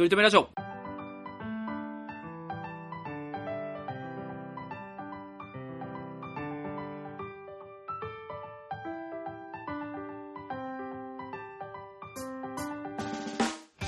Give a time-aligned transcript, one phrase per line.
[0.00, 0.48] とりとめラジオ。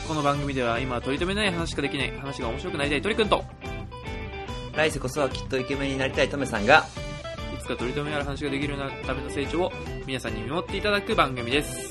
[0.07, 3.43] この番組では今は取り留めない話しかできない話が面白くなりたい鳥くんと
[4.77, 6.85] 来世こそはきっとイケメンになりたいトメさんが、
[7.55, 9.73] いつか取り留めある話ができるようなための成長を
[10.07, 11.91] 皆さんに見守っていただく番組です。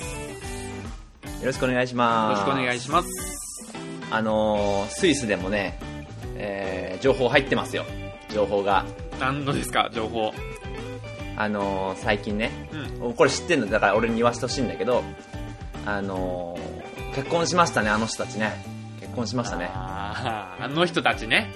[1.24, 2.46] よよろしくお願いします。
[2.46, 3.31] ろしくお願いします。
[4.12, 5.80] あのー、スイスでもね、
[6.36, 7.86] えー、情報入ってますよ。
[8.30, 8.86] 情報が。
[9.20, 10.34] 何のですか、情報。
[11.38, 12.52] あのー、最近ね、
[13.00, 13.14] うん。
[13.14, 13.68] これ知ってんの？
[13.68, 15.04] だから俺に言わせてほしいんだけど、
[15.86, 18.64] あのー、結婚しましたね、あの人たちね。
[19.00, 19.70] 結婚しましたね。
[19.74, 21.50] あーあの人たちね。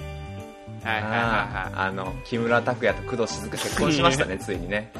[0.82, 4.90] はいはいはいはあーあの、木村拓哉と工藤静香結婚しましたね、 ついにね。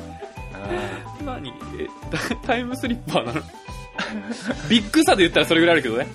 [1.24, 1.48] 何？
[1.48, 1.52] え
[2.10, 3.42] タタイムスリッパーなの？
[4.68, 6.06] ビッグさで言ったらそれぐらいあるけどね。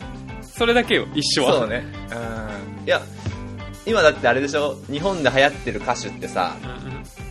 [0.61, 1.55] それだけよ、一緒は。
[1.55, 1.83] ーそうね。
[2.11, 2.85] うん。
[2.85, 3.01] いや、
[3.87, 4.75] 今だってあれでしょ？
[4.91, 6.55] 日本で流行ってる歌手ってさ、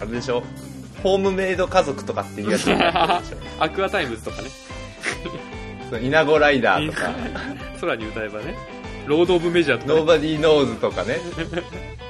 [0.00, 0.42] あれでしょ？
[1.05, 2.67] HOME MADE 家族とかっていうやつ
[3.61, 4.48] Aqua Timez とかね。
[6.03, 7.11] イナゴライダーとか、
[7.81, 8.59] 空に歌えばね。
[9.06, 10.00] ロード・オブ・メジャーとか、ね。
[10.19, 11.20] Nobody Knows とかね、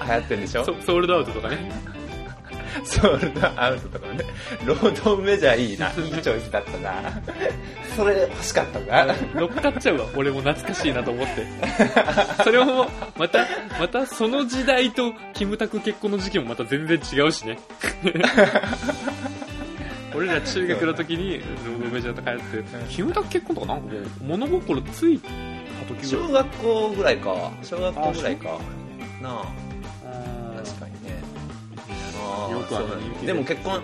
[0.07, 0.65] 流行ってるでしょ？
[0.65, 1.71] ソ SOUL'd OUT とかね。
[2.85, 4.25] ソールドアウトとかね、
[4.65, 6.93] ロードメジャーいいな、いいチョイスだったな。
[7.97, 9.15] それ欲しかったな。
[9.35, 10.07] 乗っかっちゃうわ。
[10.17, 11.47] 俺も懐かしいなと思って。
[12.45, 13.47] それも、また、
[13.79, 17.59] またその時代とキムタク結婚の時期もまた全然違うしね。
[20.15, 24.05] 俺ら中学の時にロードメジャーとかやって、キムタク結婚とかなんかもう
[24.39, 25.29] 物心ついた
[25.89, 26.33] 時ぐ小らい。
[26.33, 27.53] 学校ぐらいか。
[27.63, 28.49] 小学校ぐらいか。
[29.23, 29.45] なあ、
[32.51, 33.83] よくあの人気でも結婚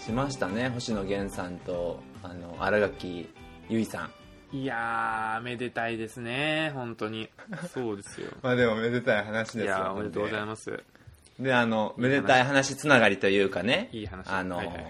[0.00, 3.28] しましたね、星野源さんと、あの、新垣
[3.68, 4.04] 結衣さん。
[4.04, 7.28] うんいやー、めでたいですね、本当に。
[7.74, 8.30] そうですよ。
[8.42, 9.64] まあでもめでたい話ですよ。
[9.64, 10.62] いやー、おめでとうございまます。
[10.62, 11.42] す。
[11.42, 14.86] で、あの、めでたい話つながりというかね、いい話あの、はいはいはい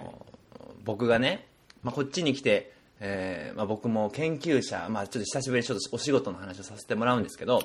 [0.84, 1.48] 僕がね、
[1.82, 7.60] まあ、こっちに来て、えーまあ、僕も研究者、まあ、ちょっと久しぶりにちょっとお仕事の話をさせてもらうんですけど。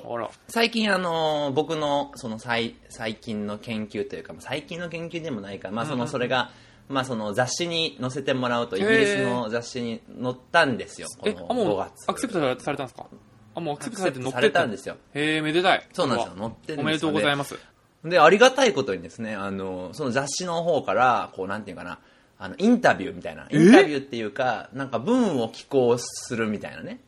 [0.48, 6.50] 最近あの僕のその最最近の研究というかまあ最近の研究でもないか、まあ、そのそれが、
[6.88, 12.10] まあ、その雑誌に載せてもらうとイギリスの雑誌に載ったんですよこえ、のあ、も5う月。
[12.10, 13.06] アクセプトされたんですか？
[13.54, 14.96] あ、もうアクセプトされて乗ってされたんですよ。
[15.14, 15.88] へえ、めでたい。
[15.94, 16.82] そうなんですよう載ってるんですよ。
[16.82, 17.58] おめでとうございます。
[18.04, 22.00] でありがたいことにですねあのその雑誌の方からこうなんていうかな
[22.42, 27.00] あのインタビューみたいなインタビューっていうかなんか文を寄稿するみたいなね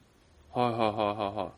[0.55, 1.49] はいはいはいはいはい。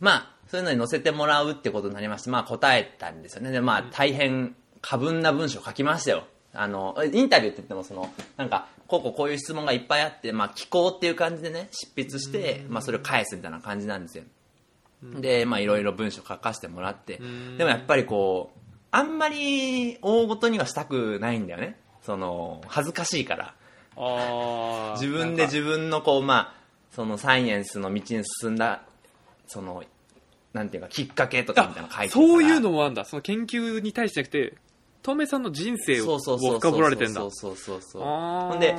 [0.00, 3.50] まあ、そういうのに載せてもらうってことになりまして、まあ答えたんですよね。
[3.52, 6.24] で、まあ大変過分な文章を書きましたよ。
[6.52, 14.24] あの、インタビューって言ってもその、なんか、こうこうこういう質問がいっぱいあって、まあ寄稿っていう感じでね、執筆して、まあそれを返すみたいな感じなんですよ。
[15.02, 17.20] で、まあいろいろ文章書かせてもらって、
[17.56, 18.58] でもやっぱりこう、
[18.90, 21.78] あんまり大ごとにはしたくないんだよね。
[22.02, 23.54] その、恥ずかしいから。
[23.96, 28.82] あー 自分で自分のこうまあそのサイエンスの道に進んだ
[29.46, 29.82] その
[30.52, 33.04] なんていうかきっかけとかみたいなの書いてそういうのもあんだ。
[33.04, 34.56] その研究に対してじゃなくて、
[35.02, 37.20] トメさんの人生を深掘られてんだ。
[37.20, 38.74] そうそうそうそうほんで、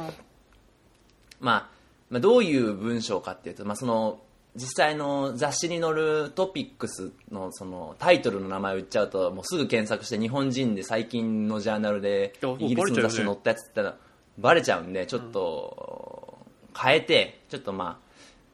[1.40, 1.70] まあ、
[2.10, 4.20] まあどういう文章かっていうと、まあ、その
[4.56, 13.98] 実際の雑誌に載るトピックスのそのタイトルの名前を言っちゃうともうすぐ検索して日本人で最近のジャーナルでイギリスの雑誌に載ったやつって言ったら
[14.38, 16.38] バレちゃうんでちょっと
[16.78, 18.12] 変えてちょっとまあ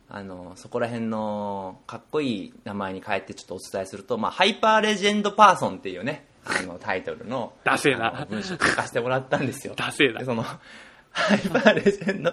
[0.09, 8.25] あのそこら辺のかっこいい名前に変えてちょっとお伝えすると、まあ、ハイパーレジェンドパーソンっていうねあのタイトルの ダな。
[8.29, 9.73] 文章書かせてもらったんですよ。
[9.75, 10.19] ダセえな。
[10.19, 10.45] でその
[11.17, 12.31] ハイパーレジェンド。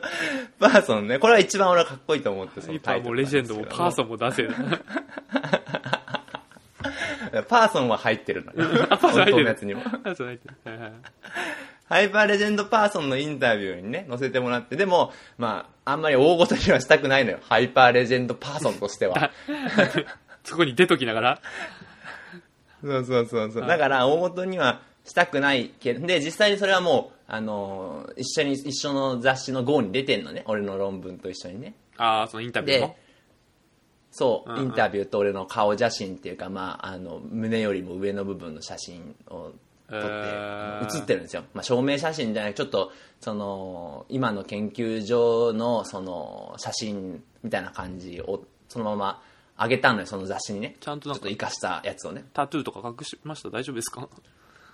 [0.58, 1.18] パーソンね。
[1.18, 4.50] これは一番俺はかっこいいと思ってそのハイパーもレジェンドもパーソンも出せる。
[4.50, 4.54] ン
[7.48, 8.86] パーソンは入ってるのよ。
[9.00, 10.54] 本当のやつにもパーソン入ってる。
[10.64, 10.92] はいはい
[11.86, 14.76] ハイパーレジェンドパーソンのインタビューにね載せてもらって。
[14.76, 17.38] でもまああんまり大ごとにはしたくないのよ。
[17.42, 19.30] ハイパーレジェンドパーソンとしては。
[20.44, 21.40] そこに出ときながら、
[22.82, 23.66] そうそうそうそう。
[23.66, 30.44] だから、大元にはしたくないけど、で、実際にそれはもう、あのー一緒に、一緒の雑誌の号に出てんのね。
[30.46, 31.74] 俺の論文と一緒にね。
[31.96, 32.96] ああ、そのインタビューでも。、
[34.10, 39.52] そう、うんうんインタビューと俺の顔写真っていうか、まあ、あの、胸よりも上の部分の写真を
[39.88, 41.44] 撮って、えー写ってるんですよ。
[41.54, 49.22] まあ、証明写真じゃなくちょっと、その、今の研究所の、その、写真みたいな感じを、そのまま
[49.58, 50.76] 上げたのよ、その雑誌にね。
[50.80, 52.24] ちゃんとなんかちょっと活かしたやつをね。
[52.32, 53.50] タトゥーとか隠しました？
[53.50, 54.08] 大丈夫ですか？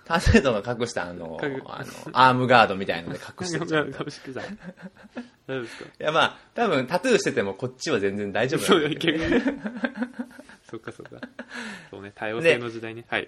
[0.05, 9.41] ターセイトが隠したあの隠あのアームガードみたいので隠してるじゃんい隠してた大丈夫ですかやまあ多分タトゥーしててもこっちは全然大丈夫そうなんだけどいける
[10.71, 11.07] そっかそっ
[12.15, 13.03] 多様性の時代ね。
[13.09, 13.27] はい。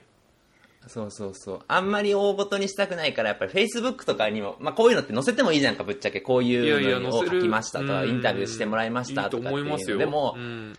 [0.88, 1.60] そうそうそう。
[1.68, 6.22] あんまり大ごとにしたくないから、やっぱり Facebook とかにも、まあこういうのって載せてもいいじゃんか、ぶっちゃけ。
[6.22, 7.26] こういうのを。
[7.26, 9.98] 書きましたとか、うんインタビューしてもらいましたとかっていうのいいと思いますよ。
[9.98, 10.74] でもう、ん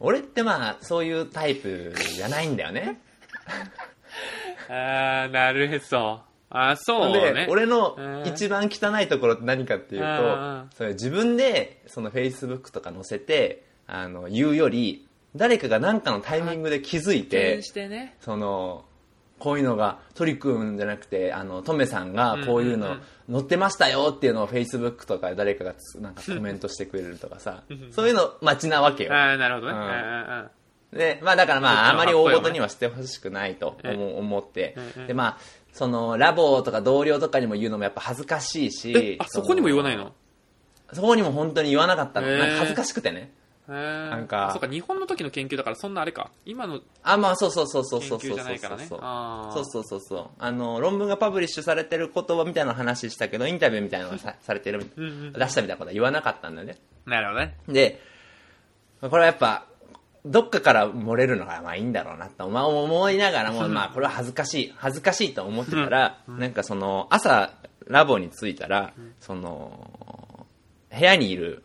[0.00, 3.00] 俺ってまあ、そういうタイプじゃないんだよね。
[4.68, 6.20] あー、なるへそ。
[6.50, 18.14] あ、そうでね。、俺のうん一番汚いところって何かっていうと、それ自分で、その Facebook とか載せて、あの、言うより、誰かが何かのタイミングで気づいててね。
[18.20, 18.84] その、
[19.40, 22.98] こういうのが、トリくんじゃなくて、あの、トメさんがこういうの
[23.30, 29.12] 載ってましたよっていうのを Facebook とかで誰かがつなんかコメントしてくれるとかさ、そういうの待ちなわけよ。
[29.12, 29.72] あー、なるほどね。
[29.72, 30.50] うん
[30.94, 35.38] で、まあだからまあ、あまり大ごとにはしてほしくないとえ思思ってええ、でまあ、
[35.72, 40.12] その、ラボとか同僚とかにも言うのもやっぱ恥ずかしいえし、あ、そこにも言わないの？
[40.92, 42.28] そこにも本当に言わなかったの。
[42.28, 43.32] なんか恥ずかしくてね。
[43.66, 46.30] なんかそうか、日本の時の研究だから、そんなあれか。
[46.44, 48.38] 今のあ、まあそうそうそうそう研そうそう。
[48.38, 50.26] そうあーそうそうそうそう。
[50.38, 54.86] あの、論文がパブリッシュされてる言葉みたいな話したけど、インタビューみたいなのがさされてる、
[55.32, 56.76] 出したみたいなことは言わなかったんだよね。
[57.06, 57.56] なるほどね。
[57.66, 58.00] で、
[59.00, 59.66] これはやっぱ、
[60.24, 67.52] どっかから漏れるのがまあいいんだろうなと、まあ、思いながら も、まあこれは恥ずかしい、恥ずかしいと思ってたら、なんかその、朝、
[67.86, 70.46] ラボに着いたら、その、
[70.90, 71.62] 部屋にいる、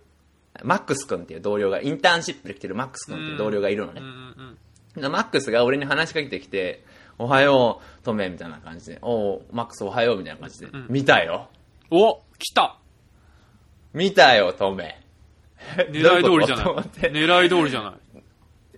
[0.63, 4.01] マックス君っていう同僚が、インターンシップで来てるマックス君っていう同僚がいるのね
[4.95, 6.83] マックスが俺に話しかけてきて、
[7.17, 11.47] おはよう、トメみたいな感じで、おう、マックスおはようみたいな感じで、見たよ。
[11.91, 11.99] うん。
[11.99, 12.77] お来た
[13.93, 15.01] 見たよ、トメ。
[15.77, 16.65] 狙い通りじゃない
[17.11, 17.93] 狙い通りじゃない。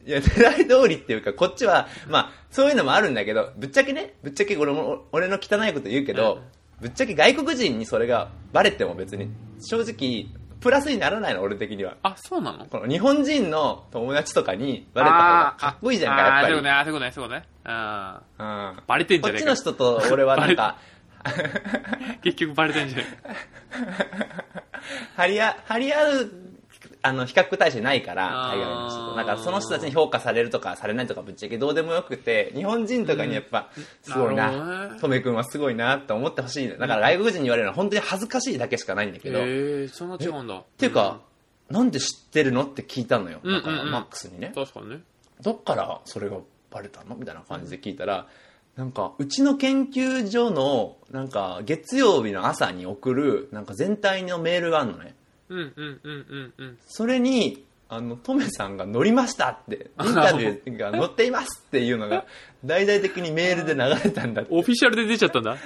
[0.06, 6.42] いや、狙い通りっていうか、こっちは、まあ、そういうのもあるんだけど、ぶっちゃけね、ぶっちゃけ俺も、俺の汚いこと言うけど、
[6.80, 9.30] ぶっちゃけ外国人にそれがバレても別に、
[9.62, 10.28] 正直、
[10.60, 11.98] プラスにならないの、俺的には。
[12.04, 12.66] あ、そうなの？
[12.66, 16.48] この日本人の友達とかにバレた方がかっこいいじゃんか、やっぱり。
[16.48, 17.48] あーそういうことね、あーそういうことね、そういうことね。
[17.64, 18.44] あう
[18.80, 18.84] ん。
[18.88, 19.50] バレてんじこっちゃねえか。
[19.52, 23.06] の人と俺はなんか、ー 結局バレてんじゃね
[25.16, 26.32] 張り合張り合う
[27.04, 29.16] あの比較対象ないから海外の人と。
[29.16, 33.70] だからその人たちに評価されるとかされないとかぶっちゃけどうでもよくて日本人とかにやっぱ
[34.04, 34.98] すごいな。
[35.02, 36.78] トメ君はすごいなって思ってほしいだ。
[36.78, 40.56] から外国人に言われるのは本当に恥ずかしいだけしかないんだけど、っえー、そんな違うんだ。
[40.56, 41.22] っていうか、
[41.70, 43.86] なんで知ってるのって聞いたのようんだからうん。
[43.88, 45.00] うんマックスにね、確かにね。
[45.42, 46.38] どっからそれが
[46.70, 48.28] バレたのみたいな感じで聞いたら、
[48.76, 55.14] なんか、うちの研究所の、なんか、月曜日の朝に送る、なんか全体のメールがあるのね。
[55.52, 56.78] うんうんうんうんうん。
[56.88, 62.26] それに、あの、トメさんが乗りましたって、インタビューが載っていますっていうのが、
[62.64, 64.52] 大々的にメールで流れたんだって。
[64.56, 65.58] オフィシャルで出ちゃったんだ。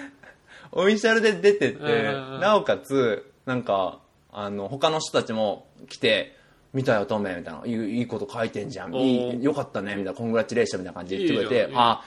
[0.71, 3.99] オフィシャルで出ててうん、なおかつ、なんか、
[4.31, 6.35] あの、他の人たちも来て、
[6.73, 7.61] 見たよ、トメみたいな。
[7.65, 8.93] いいいいこと書いてんじゃん。
[8.93, 10.13] いい、よかったね、みたいな。
[10.13, 12.03] コングラチュレーションみたいな感じで言ってくれて、あ、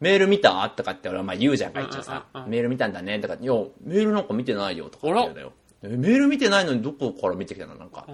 [0.00, 0.68] メール見た？
[0.70, 2.26] とかって俺はまあ言うじゃんか、一応さ。
[2.46, 3.52] メール見たんだね、とか、いや、
[3.84, 5.52] メールなんか見てないよ、とか言うんだよ。
[5.82, 7.74] えメール見てないのにどこから見てきたの？
[7.76, 8.06] なんか。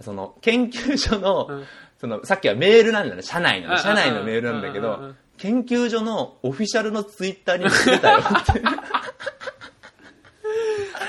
[0.00, 1.64] その、研究所の、うん
[1.98, 8.62] その、さっきはメールなんだね、社内の社内のメールなんだけど研究所のオフィシャルのツイッターにも出たよって。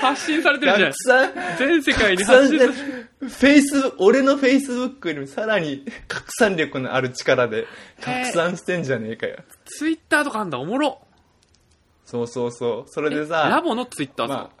[0.00, 3.08] 発信されてるじゃん全世界に発信されてる。
[3.20, 7.66] フェイス、俺のフェイスブックよりもさらに 拡散力のある力で
[8.00, 9.38] 拡散してんじゃねえかよ。
[9.64, 11.00] ツイッターとかあんだ、おもろ。
[12.04, 12.90] そうそうそう。
[12.90, 14.57] それでラさ、ボのツイッターさまあ、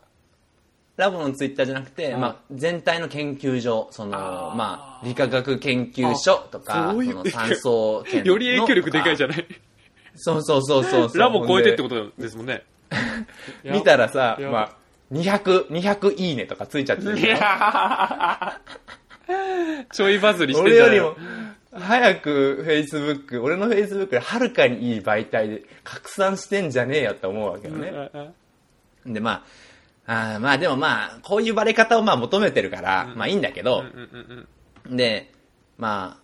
[0.98, 9.30] ラボのツイッターじゃなくて、うんまあ、全体の研究所、その、まあ、理化学研究所とか、そういうその酸素研より影響力でかいじゃん。
[9.30, 9.46] ない？
[10.16, 11.18] そうそうそうそうそう。
[11.18, 12.64] ラボ超えてってこことですもんね。
[12.90, 12.96] と
[13.70, 14.72] 見たらさ、やまあ、
[15.12, 17.16] 200、200いいねとかついちゃってる
[19.92, 20.98] ちょいバズりしてんじゃない？
[20.98, 21.14] 俺よ
[21.72, 28.10] りも、早く Facebook、俺の Facebook よりはるかにいい媒体で拡散してんじゃねえよって思うわけよね。
[29.06, 29.42] で、まあ、
[30.10, 33.84] あーまあでもまあ、こういうバレ方をまあ求めてるから、まあいいんだけど、
[34.88, 35.30] で、
[35.76, 36.22] まあ、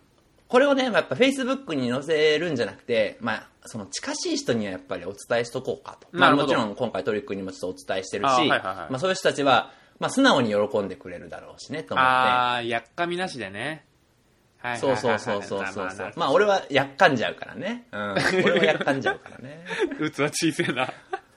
[0.48, 6.08] これをね、やっぱ Facebook に載せるんじゃなくて、まあ、その近しい人にはやっぱりお伝えしとこうかと。
[6.12, 12.10] まあもちろん今回トリックにもちょっとお伝えしてるし、はいはいはいまあそういう人たちは、まあ素直に喜んでくれるだろうしね、と思って。
[12.10, 13.84] あー、やっかみなしでね。
[14.58, 16.12] はいそうそうそうそうそうそう。
[16.16, 17.86] まあ俺はやっかんじゃうからね。
[17.92, 18.14] うん。
[18.44, 19.62] 俺はやっかんじゃうからね。
[20.10, 20.90] 器小さいな。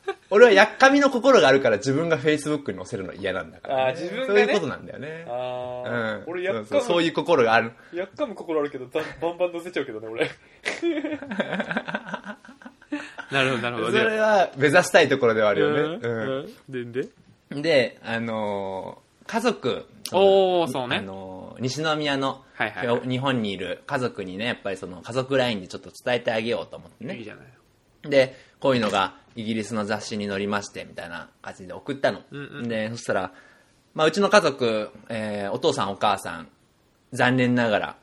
[0.29, 3.83] 俺はやっかみの心があるから自分が Facebook に載せるの嫌なんだから、ね。
[3.83, 5.25] あー自分がねそういうことなんだよね。
[5.29, 6.23] あうーん。
[6.27, 7.71] 俺やっかむ、そうそうそういう心がある。
[7.93, 10.29] やっかむ心あるけど、バンバン乗せちゃうけどね、俺。
[13.31, 13.91] なるほど、なるほど。
[13.91, 15.79] それは目指したいところではあるよね。
[16.01, 16.53] ううんん。
[16.69, 17.07] でんで？
[17.55, 17.61] ん。
[17.61, 19.85] で、あのー家族。
[20.13, 27.17] おーそうねあのー西宮の、はいはいはい日本にいる家族にね、やっぱりその家族ラインでちょっと伝えてあげようと思ってね。
[27.17, 28.09] いいじゃない。
[28.09, 32.21] で、こういうのがイギリスの雑誌に載りまして、みたいな感じで送ったの。
[32.31, 33.31] うんうんで、そしたら、
[33.93, 36.47] まあ、うちの家族、えーお父さんお母さん、
[37.13, 37.95] 残念ながら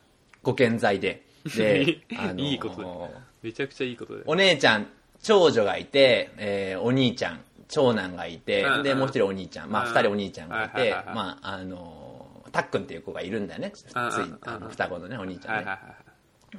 [0.42, 1.26] ご健在で、
[1.56, 4.22] で、あのーいいことだめちゃくちゃいいことで。
[4.26, 4.86] お姉ちゃん、
[5.22, 13.72] 長女がいて、えーお兄ちゃん、長男がいてで、もう一人お兄ちゃん、まあ、うん二人お兄ちゃんがいてまあ、あのーたっくんっていう子がいるんだよね。
[13.72, 15.76] つい、あの、双子のね、お兄ちゃんね。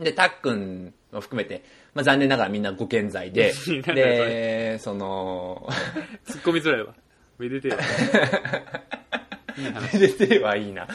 [0.03, 3.53] で、たっくんを含めて、まあ、残念ながらみんなご健在で
[3.83, 5.67] で、その、
[6.27, 6.93] 突っ込みづらいわ。
[7.37, 7.77] めでてえわ。
[9.57, 9.93] いい話。
[9.93, 10.87] めでてえはいいな。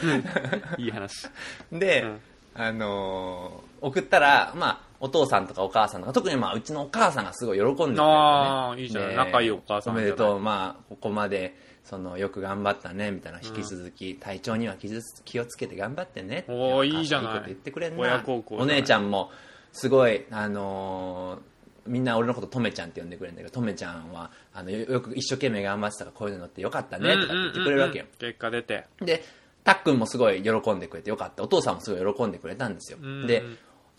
[0.79, 1.29] いい話。
[1.73, 2.21] で、うん
[2.55, 7.97] あのー送ったら、まあ、お父さんとかお母さんとか、特にまあ、うちのお母さんがすごい喜んでくね。
[8.01, 14.77] あーいいじゃないで仲いいお母さんおめでとう、まあ、ここまで、その、よく頑張ったね、みたいな、引き続き、体調には
[15.25, 16.45] 気をつけて頑張ってね。
[16.49, 18.03] おーいいじゃないいいこと言ってくれんな。
[18.03, 19.31] 親孝行お姉ちゃんも、
[19.73, 21.51] すごい、あのー
[21.87, 28.05] みんな俺のこととめちゃんって呼んでくれるんだけど、とめちゃんは、あの、よよく一生懸命頑張ってたからこういうのってよかったね、とかって言ってくれるわけよ。
[28.05, 28.85] うんうんうん結果出て。
[29.01, 29.25] で、
[29.65, 31.43] たっくんもすごい喜んでくれてよかった。
[31.43, 32.99] お父さんもすごい喜んでくれたんですよ。
[33.01, 33.43] うんで、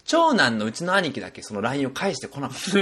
[0.05, 2.71] 長男のうちの兄貴だけその LINE を返してこなかった。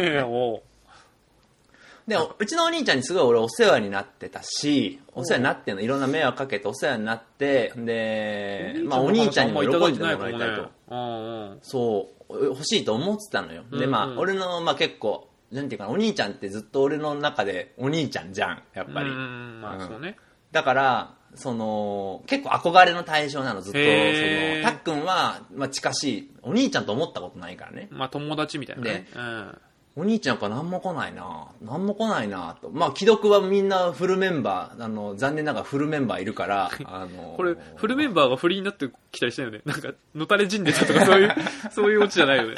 [2.07, 9.87] で、うちのお兄ちゃんにすごい俺お世話になってたし、お世話になってんの、いろんな迷惑かけてお世話になって、で、まあお兄ちゃんにも喜んでも
[10.23, 10.69] らいたいと。
[10.89, 11.59] うんうん。
[11.61, 13.63] そう、欲しいと思ってたのよ。
[13.71, 19.09] で、まあうんうん俺の、まあ結構、なんていうかな、お兄ちゃんってずっと俺の中でお兄ちゃんじゃん、やっぱり。
[19.09, 20.15] まあそうね。
[20.51, 23.79] だから、その、結構憧れの対象なの、ずっと。
[23.79, 27.87] その、たっくんは、まあ近しい、お兄ちゃんと思ったことないからね。
[27.91, 29.19] まあ友達みたいなねで。
[29.19, 29.57] うん。
[29.95, 32.69] お兄ちゃんから何も来ないな何も来ないなと。
[32.69, 39.61] まあ、既読はみんなフルメンバー、あの、残念ながらフルメンバーいるから、 あの、これ、フルメンバーがフリーになってきたりしたよね。
[39.65, 41.35] なんか、のたれ死んでたとか、そういう、
[41.71, 42.55] そういうオチじゃないよね。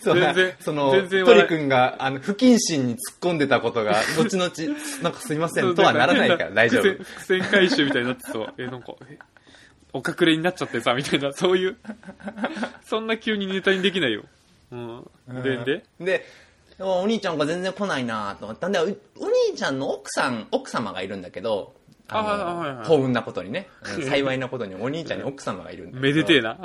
[0.00, 4.50] そう全然、その、全然トリ君が、あの、不謹慎に突っ込んでたことが、 後々、
[5.02, 6.82] なんかすいません、とはならないから大丈夫。
[6.82, 8.54] 伏線伏線回収みたいになってそう。
[8.58, 9.18] え、なんか、え
[9.92, 11.76] お隠れになっちゃってさ、みたいな、そういう、
[12.84, 14.24] そんな急にネタにできないよ。
[14.72, 15.04] うん。
[15.42, 16.26] で、で、で、
[16.80, 21.74] お兄ちゃんが全然来ないなと思ったんで、うお兄ちゃんの奥さん、奥様がいるんだけど、
[22.08, 26.02] はいはい幸運なことにね、う ん幸いなことにお兄ちゃんに奥様がいるんだけど。
[26.02, 26.58] めでてえな。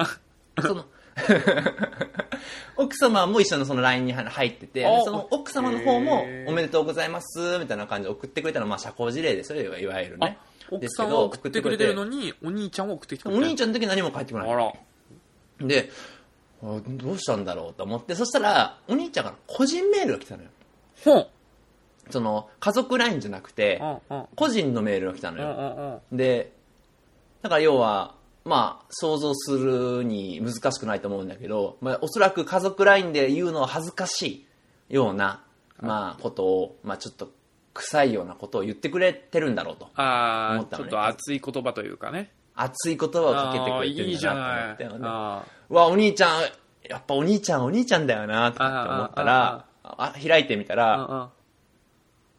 [0.61, 0.85] その
[2.77, 15.67] 奥様も一緒のその LINE に入っててあ、その奥様の方もおめでとうございますみたいな感じで送ってくれたのはまあ社交辞令ですよ、いわゆるねあ。、奥さんは送ってくれてるのに、お兄ちゃんは送ってきてくれてお兄ちゃんの時何も返ってこない。
[15.67, 16.14] で、あ
[16.65, 20.49] どうしたんだろうと思って、そしたら、お兄ちゃんから個人メールが来たのよ。
[21.03, 21.27] ほん。
[22.09, 23.81] その、家族 LINE じゃなくて。
[24.35, 26.01] 個人のメールが来たのよ。
[26.11, 26.51] で、
[27.41, 34.45] だから要は、まあ、想像するに難しくないと思うんだけど、まあ、おそらく家族 LINE で言うのは恥ずかし
[34.89, 35.43] いような、
[35.79, 37.31] まあ、ことを、まあ、ちょっと
[37.73, 39.85] 臭いようなことを言ってくれてるんだろうと。
[39.85, 42.31] 思ったのねちょっと熱い言葉というかね。
[42.55, 44.73] 熱い言葉をかけてくれてあーいいじゃるんだなと思。
[44.73, 44.99] ってよね。
[45.03, 46.41] あうわ、お兄ちゃん、
[46.89, 51.29] やっぱお兄ちゃん、お兄ちゃんだよな、とかって思ったら、あ開いてみたーら。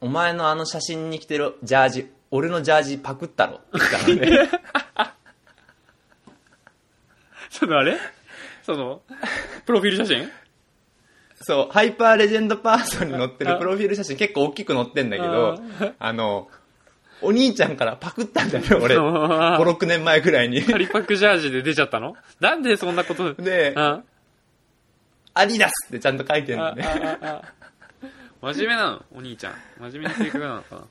[0.01, 4.51] お前のあの写真に着てるジャージ、俺のジャージパクったろって言ったのね。
[7.51, 7.97] そのあれ？
[8.63, 9.01] その、
[9.65, 10.31] プロフィール写真？
[11.43, 15.59] そう、ハイパーレジェンドパーソンに載ってるプロフィール写真結構大きく載ってんだけど、
[15.99, 16.49] あの、
[17.23, 18.97] お兄ちゃんからパクったんだよ、俺。
[18.99, 20.63] 5、あ6年前くらいに。
[20.63, 22.15] カリパクジャージで出ちゃったの？
[22.41, 23.35] なんでそんなこと？
[23.35, 24.03] であ
[25.35, 26.85] アディダスってちゃんと書いてるあのね。
[28.43, 29.03] 真面目なの？
[29.15, 29.55] お兄ちゃん。
[29.81, 30.83] 真面目な性格なのかな？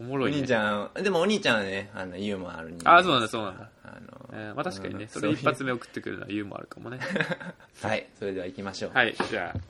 [0.00, 0.38] おもおろいね。
[0.38, 3.70] 兄ちゃん、でもお兄ちゃんはね、あの、ユーモアある人ああ、そうなんだ、そうなんだ。
[3.84, 6.98] あの、えーまあ確かにね、うんそれ一発目送ってくるのはユーモアあるかもね。
[7.80, 8.90] はい、それでは行きましょう。
[8.92, 9.60] はい、じゃあ、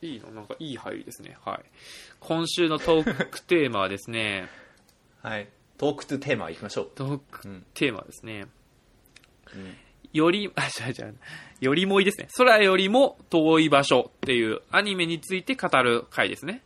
[0.00, 0.30] いいの？
[0.30, 1.36] なんかいい入りですね。
[1.44, 1.60] はい。
[2.20, 4.48] 今週のトークテーマはですね、
[5.22, 5.48] はい。
[5.76, 6.90] トークトゥテーマ行きましょう。
[6.94, 8.46] トークうんテーマはですね、
[9.54, 9.76] うん
[10.12, 11.10] より、あ、じゃあじゃあ、
[11.60, 12.28] よりもいいですね。
[12.36, 16.62] 空よりも遠い場所っていうアニメについて語る回ですね。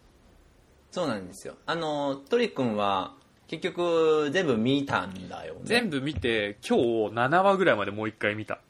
[0.92, 1.54] そうなんですよ。
[1.66, 3.14] あの、トリ君は、
[3.48, 5.60] 結局、全部見たんだよね。
[5.64, 8.60] 全部見て、今日7話ぐらいまでもう一回見た。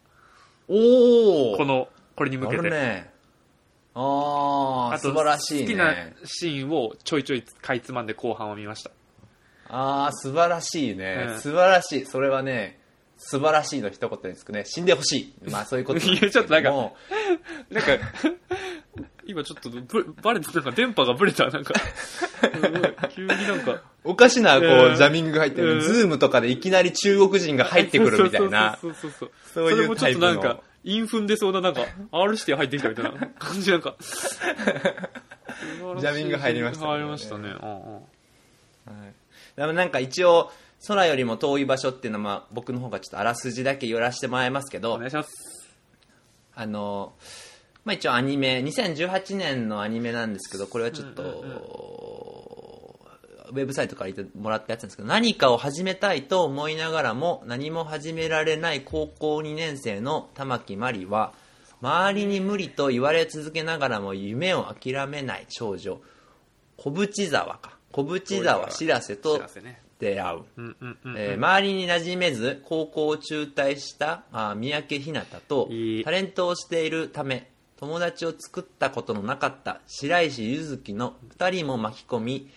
[0.69, 2.71] おおこの、これに向けて。
[2.71, 3.12] ね。
[3.95, 6.17] ああ、素晴らしい好きなね。
[6.25, 8.91] シーンをちょいちょいかいつまんで後半を見ました。
[9.73, 11.41] ああ、素晴らしいね、うん。
[11.41, 12.07] 素晴らしい。
[12.07, 12.79] それはね、
[13.17, 14.64] 素晴らしいの一言につくね。
[14.67, 15.50] 死んでほしい。
[15.50, 16.21] まあそういうことなんですけども。
[16.21, 16.71] いやちょっとなんか、
[17.71, 18.07] なんか、
[19.25, 21.47] 今ちょっとぶバレてなんか電波がブレた。
[21.47, 22.29] なんかす
[22.61, 23.81] ごい急になんか。
[24.05, 25.75] おかしな、こうジャミングが入ってる。
[25.75, 25.81] うん。
[25.81, 28.76] ズームとかでいきなり中国人が入ってくるみたいな。
[28.81, 30.64] そうそうそうそうそういうそれもちょっとなんかタイプの。
[30.85, 33.12] インフンでそうななんか R して入ってきたみたいな。
[33.38, 33.95] 感じなんか。
[34.02, 36.91] ジャミング入りましたね。
[36.91, 37.49] 入りましたね。
[37.49, 37.95] うんうん。
[37.95, 38.00] は
[39.07, 39.22] い
[39.56, 40.50] なんか一応、
[40.87, 45.30] 空よりも遠い場所っていうのは、まあ、僕の方がちょっとあらすじだけ寄らせてもらいますけどお願い、します
[46.54, 47.12] あの、
[47.85, 51.54] まあ一応アニメ、2018年のアニメなんですけど、これはちょっと、うんう
[52.38, 52.82] ん
[53.52, 61.35] ウェブサイトからてもらったやつなんですけど、何かを始めたいと思いながらも、何も始められない高校2年生の玉木まりは、
[61.82, 66.00] 周りに無理と言われ続けながらも夢を諦めない少女、
[66.78, 67.76] 小淵沢か。
[67.93, 69.41] 小淵沢しらせと
[69.99, 70.41] 出会う。
[71.17, 75.69] えー周りに馴染めず高校を中退したあー三宅ひなたと
[76.05, 82.51] タレントをしているため友達を作ったことのなかった白石ゆずきの2人も巻き込み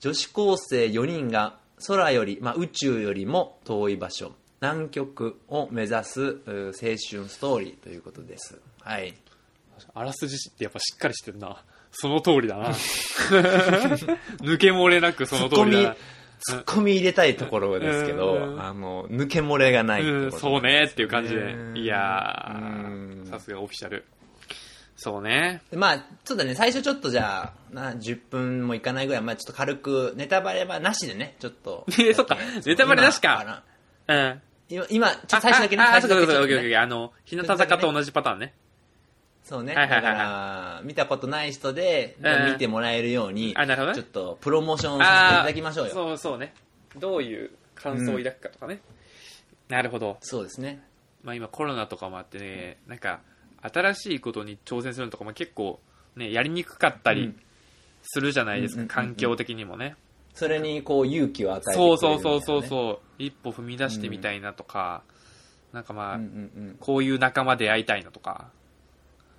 [0.00, 8.58] 女子高生4人が空より、まあ、宇宙よりも遠い場所南極を目指す青春ストーリーということです。
[8.80, 9.14] はい。
[9.94, 15.96] あらすじってやっぱしっかりしてるなその通りだな抜け漏れなくその通りだな
[16.40, 21.76] ツッコミ入れたいところですけど、うんあの抜け漏れがないってうん、ことそうねっていう感じでうん。
[21.76, 22.56] いや
[23.30, 24.04] さすがオフィシャル。
[24.96, 25.62] そうね。
[25.72, 31.86] まあ、そうだね、最初ちょっとじゃあ、な10分もいかないぐらい、まあちょっと軽く、ネタバレはなしでね、ちょっと。
[32.00, 33.62] えそっかネタバレなしか
[34.08, 34.42] 今うん。
[34.68, 36.82] 今、今、ちょっと最初だけね、あ、そうかそうか。
[36.82, 38.54] あの、日向坂と同じパターンね。
[39.48, 39.74] そうね。
[39.74, 45.94] はいはいはいはいだから、見たことない人で、うん見てもらえるように、あなるほどねちょっとプロモーションをさせていただきましょうよ。
[45.94, 46.52] そうそうね。
[46.98, 48.80] どういう感想を抱くかとかね。
[49.68, 50.18] なるほど。
[50.20, 50.82] そうですね。
[51.24, 53.20] まあ今コロナとかもあってね、なんか、
[53.62, 55.80] 新しいことに挑戦するのとかも結構、
[56.14, 57.40] ね、やりにくかったりうん
[58.02, 59.96] するじゃないですか、うんうんうんうん環境的にもね。
[60.34, 62.98] それに、こう、勇気を与えてくれるそうみたいなね、そうそうそうそう。
[63.18, 65.02] 一歩踏み出してみたいなとか、
[65.72, 66.76] なんかまあ、うんうんうん。
[66.78, 68.50] こういう仲間で会いたいなとか。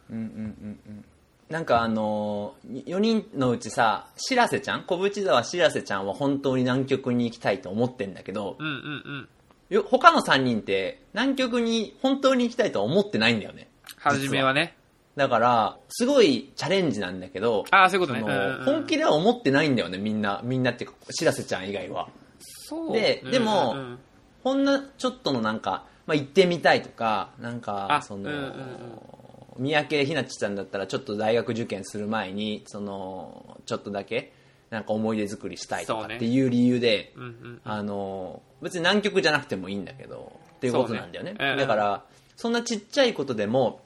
[0.10, 0.28] うんうんう
[0.66, 1.06] んうん
[1.50, 4.84] なんかあのー、4人のうちさ、しらせちゃん？
[4.84, 8.76] 小淵沢しらせちゃんは本当に南極に行きたいと思ってんだけど、うんうんう
[9.22, 9.30] ん。
[9.70, 13.68] よ他の3人って南極に本当に行きたいとは思ってないんだよね。
[13.98, 14.76] 初めはね。
[15.16, 18.24] だから、すごいチャレンジなんだけど、ああ、そういうことね。
[18.64, 20.42] 本気では思ってないんだよね、みんな。
[20.44, 22.10] みんなっていうか、しらせちゃん以外は。
[22.40, 24.00] そうででもうんうんうん
[24.44, 29.19] ほんのちょっとのなんか、まあ、行ってみたいとか、なんかあ、その、うんうんうん
[29.60, 34.32] 三宅ひなちちゃんだったらちょっと大学受験する前に、その、ちょっとだけ、
[34.70, 41.34] なんか思い出作りしたいとかっていう理由で、うんうんあの、別に南極じゃなくてもいいんだけど、っていうことなんだよね。
[41.34, 42.04] ねうんうんだから、
[42.36, 43.82] そんなちっちゃいことでも、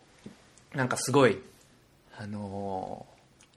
[0.76, 1.40] なんかすごい、
[2.16, 3.08] あの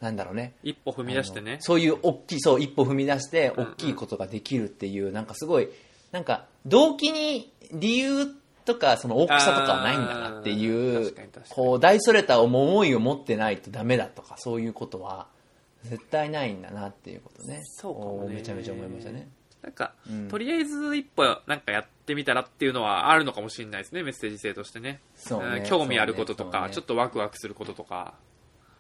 [0.01, 0.55] なんだろうね。
[0.63, 1.59] 一歩踏み出してね。
[1.61, 5.69] そういう大きい、そう、一歩踏み出して、うんうん大きいことができるっていう、なんかすごい、
[6.13, 8.27] なんか、動機に理由
[8.67, 11.15] とか、その大きさとかはないんだなっていう
[11.49, 15.29] こう、大それた思いを持ってないとダメだとか、そういうことは、
[15.85, 17.63] 絶対ないんだなっていうことね。
[17.65, 19.29] そうかもねおーめちゃめちゃ思いましたね。
[19.63, 25.01] なんか、うんとりあえず一歩なんかやってみたらっていうのはあるのかもしれないですね、メッセージ性としてね。
[25.15, 28.15] そうねん興味あることとか、そうねちょっとワクワクすることとか。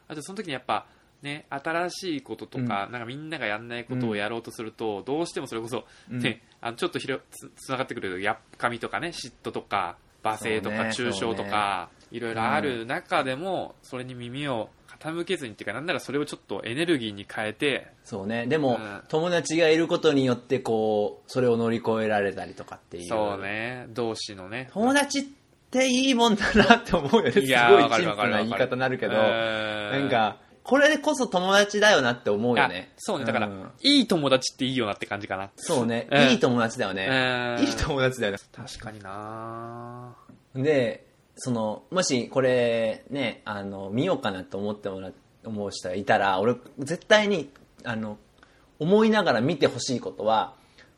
[0.08, 0.86] あとその時にやっぱ、
[1.22, 18.48] ね、新しいこととか、うんなんかみんながやんないことをやろうとすると、どうしてもそれこそ、うんね、あのちょっとひろつつながってくるやっかみとかね、嫉妬とか、罵声とか、そうね中傷とか、いろいろある中でも、それに耳を傾けずにっていうか、なんならそれをちょっとエネルギーに変えて、そうね。
[18.48, 23.04] でも、うん友達がいることによって、こう、それを乗り越えられたりとかっていう。
[23.04, 24.68] そうね、同士のね。
[24.72, 25.22] 友達っ
[25.70, 27.30] ていいもんだなって思うよね。
[27.30, 32.94] すごいいやーわか陳腐るわかるな言い方になるけど、うんなんか、これでこそ友達だよなって思うよねあ。
[32.98, 35.50] そうね、だから、んいい友達っていいよなって感じかな。
[35.54, 37.56] そうね、うんいい友達だよね。
[37.60, 38.38] うんいい友達だよね。
[38.52, 40.16] 確かにな
[40.56, 45.12] で、その、もしこれね、あの、見ようかなと思ってもら、
[45.44, 47.48] 思う人がいたら、俺、絶対に、
[47.84, 48.18] あの、
[48.80, 50.54] 思いながら見てほしいことは、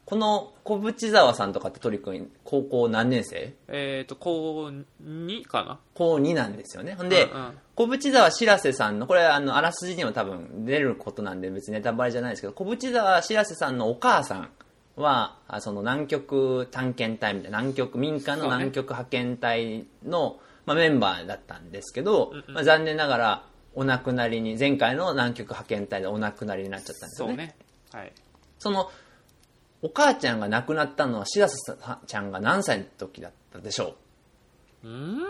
[0.08, 3.52] この小淵沢さんとかって鳥くん、高校何年生？
[3.68, 4.72] えっ、と、高
[5.04, 6.94] 2かな高2なんですよね。
[6.94, 14.50] ほんで、うんうん小淵沢しらせさんの、これあの、あらすじにも多分出ることなんで別にネタバレじゃないですけど、小淵沢しらせさんのお母さん
[14.96, 23.44] は、あその南極探検隊みたいな、南極、民間の南極派遣隊の、まあ、メンバーだったんですけど、うんうんまあ、残念ながら
[23.74, 27.54] お亡くなりに、前回の南極派遣隊でお亡くなりになっちゃったんですよね。
[27.92, 28.02] そうね。
[28.02, 28.12] はい。
[28.58, 28.90] その、
[29.82, 31.56] お母ちゃんが亡くなったのは、しらせ
[32.06, 33.96] ちゃんが何歳の時だったでしょ
[34.84, 34.88] う？
[34.88, 35.20] ん？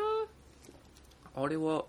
[1.35, 1.85] あれは、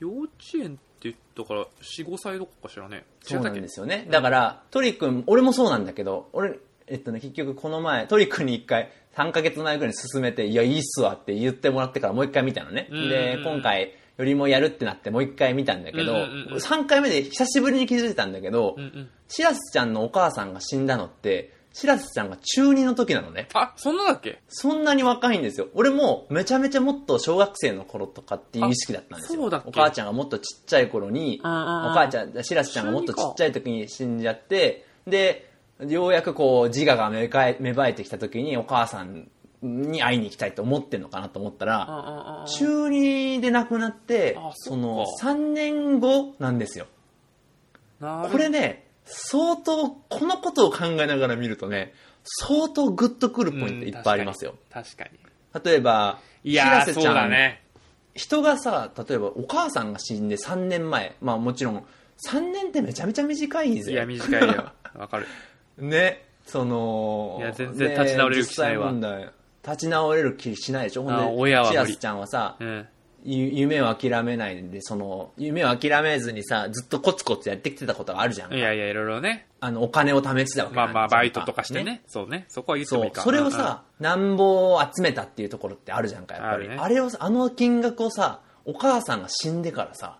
[0.00, 3.04] 幼稚園って言ったから45歳どこかしらね。
[3.22, 4.06] そうなんですよね。
[4.10, 12.88] だから、トリ君、俺もそうなんだけど、俺、えっとね、結局この前、トリ君に一回、3ヶ月前ぐらいに進めて、いや、いいっすわって言ってもらってからもう一回見たのね。
[12.90, 13.08] うんうんうん。
[13.10, 16.58] で、今回、よりもやるってなってもう一回見たんだけど、うんうんうんうん。
[16.58, 19.10] 3回目で久しぶりに気づいたんだけど、うんうん。
[19.28, 23.48] しらすちゃんのお母さんが死んだのって、しらすちゃんが中2の時なのね。
[23.54, 24.40] あそんなだっけ？
[24.48, 25.68] そんなに若いんですよ。
[25.74, 29.40] 俺もめちゃめちゃもっと小学生の頃とかっていう意識だったんですよ。
[29.40, 29.68] あそうだっけ？
[29.68, 39.28] お母ちゃんがもっとちっちゃい頃に、お母ちゃん、しらすちゃんがもっとちっちゃい時に死んじゃって、で、ようやくこう自我が芽生え芽生えてきた時にお母さん
[39.62, 46.86] に会いに行きたいと思ってんのかなと思ったら、中2で亡くなってあ、その3年後なんですよ。
[48.00, 51.92] これね、相当、このことを考えながら見るとね、
[52.24, 54.54] 相当グッとくるポイントいっぱいありますよ。
[54.70, 55.10] 確かに。
[55.64, 57.14] 例えば、いやーそう白瀬ちゃん。
[57.14, 57.62] だね。
[58.14, 61.84] 人がさ、例えばお母さんが死んで3年前、まあもちろん、
[62.28, 63.92] 3年ってめちゃめちゃ短いぜ。
[63.92, 64.72] いや短いよ。
[64.94, 65.26] わかる。
[65.78, 68.92] ね、その、いや全然立ち直れる気しないわ。
[69.64, 71.04] 立ち直れる気しないでしょ。
[71.04, 71.84] ほんあで、親は無理。
[71.86, 72.76] シラスちゃんはさ、うん。
[72.76, 72.86] ゆ
[73.24, 78.54] 夢を諦めないで、その、夢を諦めずにさ、ずっとコツコツやってきてたことがあるじゃん。
[78.54, 79.46] いやいやいろいろね。
[79.60, 82.02] あの、お金を貯めてたわけまあまあバイトとかしてね。
[82.06, 82.46] そうね。
[82.48, 82.98] そこは言ってそう。
[83.00, 83.22] もいいか。
[83.22, 86.68] それをさ、なんぼ集めたっていうところってあるじゃんかやっぱり。
[86.68, 86.94] あ,、ね。
[86.94, 90.18] れをさあの金額をさお母さんが死んでからさ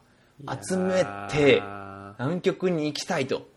[0.68, 3.48] 集めてあ南極に行きたいと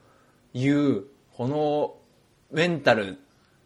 [0.53, 1.05] いう
[1.35, 1.95] この
[2.51, 3.17] メンタル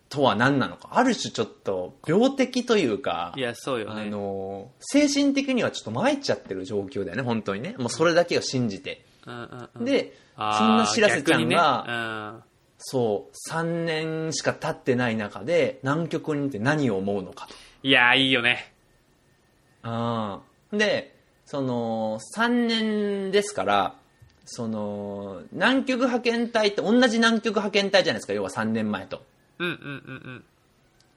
[0.10, 0.90] とは何なのか。
[0.92, 7.76] ある種ちょっと病的というかいやそうよあねの精神的にはちょっと参っちゃってる状況だよね本当にね。
[7.78, 9.86] もうそれだけを信じて、うんうんうん。
[9.86, 12.44] でそんなしらせちゃんが、ね。
[12.78, 17.54] そう3年しか経ってない中で南極に行って何を思うのかと。
[17.54, 18.74] うんいやいいよね。
[19.84, 20.42] あ
[20.74, 20.76] あ。
[20.76, 23.96] で、その、3年ですから、
[24.44, 29.24] その、南極派遣隊って同じ南極派遣隊じゃないですか、要は3年前と。
[29.60, 29.76] うんうんう
[30.32, 30.44] ん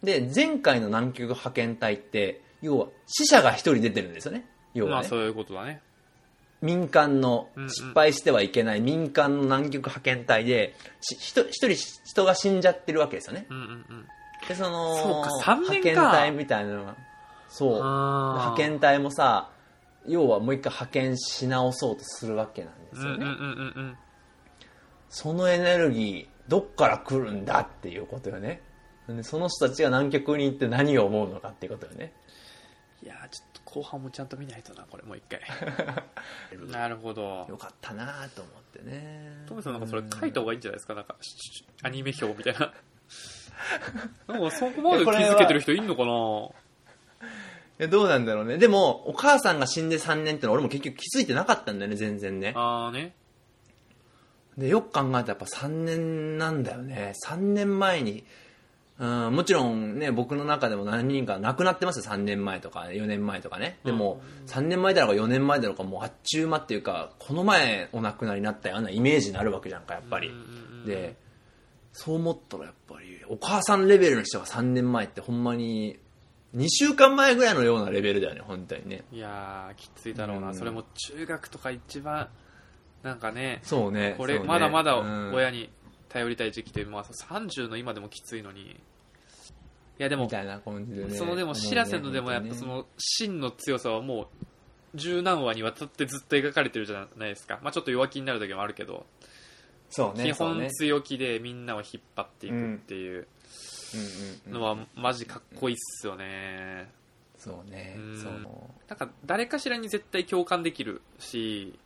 [0.02, 4.44] で、前回の南極派遣隊って、要は死者が1人出てるんですよね。
[4.74, 4.94] 要はね。
[4.94, 5.81] うんまあそういうことだね
[6.61, 11.74] 民間のうんうん失敗してはいけない民間の南極派遣隊で、し一一人
[12.05, 13.46] 人が死んじゃってるわけですよね。
[13.48, 14.07] うんうんうん
[14.48, 16.96] で、その、そ派遣隊みたいなのが、
[17.48, 17.72] そう。
[17.74, 19.50] 派遣隊もさ
[20.07, 23.96] 要はもう一回派遣し直そうとするわけなんですよね、うんうんうんうんうん
[25.14, 28.61] そのエネルギーどっから来るんだっていうことよね。
[29.09, 32.12] でその人たちが南極に行って何を思うのかっていうことよね。
[33.02, 35.40] いやーちょっと後半もちゃんと見ないとなこれもう一回。
[36.70, 37.46] なるほど。
[37.48, 39.44] よかったなと思ってね。
[39.46, 40.94] トムさんなんかそれ書いた方がいいんじゃないですか？
[40.94, 41.16] なんか
[41.83, 42.72] アニメ表みたいな。
[44.28, 46.48] なんかそこまで気づけてる人いんのかな？
[47.81, 48.59] いやどうなんだろうね。
[48.59, 52.52] でもお母さんが死んで3年ってのは俺も結局気づいてなかったんだよね全然ね。
[52.57, 53.14] ああね
[54.57, 57.15] でよく考えたらやっぱ3年なんだよね。
[57.27, 58.25] 3年前に
[58.99, 62.12] うんもちろんね僕の中でも何人か亡くなってますよ。
[62.12, 63.79] 3年前とか4年前とかね。
[63.85, 70.31] でも3年前だろうか4年前だろうかもうあっちゅう間っていうかこの前お亡くなりになったようなイメージになるわけじゃんかやっぱり。
[70.87, 71.17] で
[71.93, 75.99] そう思ったらやっぱりお母さんレベルの人が3年前ってほんまに
[76.55, 79.05] 2週間前ぐらいのようなレベルだよね本当にね。
[79.11, 80.55] いやーきついだろうな、うん。
[80.55, 80.85] それも
[81.17, 82.29] 中学とか一番
[83.03, 84.45] なんかねそうねこれね。
[84.45, 85.35] まだまだうん。
[85.35, 85.71] 親に
[86.09, 88.62] 頼りたい時期で、まあ、30の今でもきついのに。
[88.62, 88.75] い
[89.99, 90.61] やでもでね。
[91.11, 94.27] そのでも知らせのでもやっぱその真の強さはもう
[94.95, 99.07] 十何話にわたってずっと描かれてるじゃないですか、まあ、ちょっと弱気になる時もあるけど、
[99.91, 103.27] そうね基本強気でみんなを引っ張っていくっていう。
[104.49, 106.91] のはマジかっこいいっすよね。
[107.37, 107.95] そうね。
[107.99, 108.19] うん。
[108.19, 108.33] そう。
[108.88, 111.79] なんか誰かしらに絶対共感できるし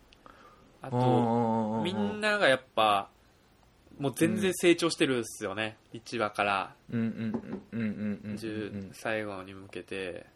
[0.82, 3.08] あととみんながやっぱ
[3.98, 6.74] もう全然成長してるんですよね、1話から。
[6.90, 10.26] うんうんうんうんうんうん10最後に向けて、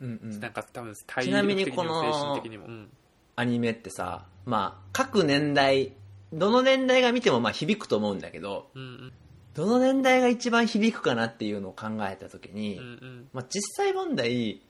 [0.00, 0.40] うんうん。
[0.40, 2.90] なんか多分体ちなみに力的にもこの精神的にも、うん。
[3.36, 5.92] アニメってさまあ各年代
[6.32, 9.12] どの年代が見てもまあ響くと思うんだけどうんうん。
[9.54, 13.28] どの年代が一番響くかなっていうのを考えた時に、うんうん。
[13.32, 14.60] まあ、実際問題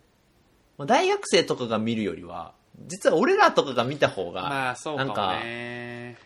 [0.78, 2.52] まあ大学生とかが見るよりは
[2.86, 6.16] 実は俺らとかが見た方が、まあそうなんかね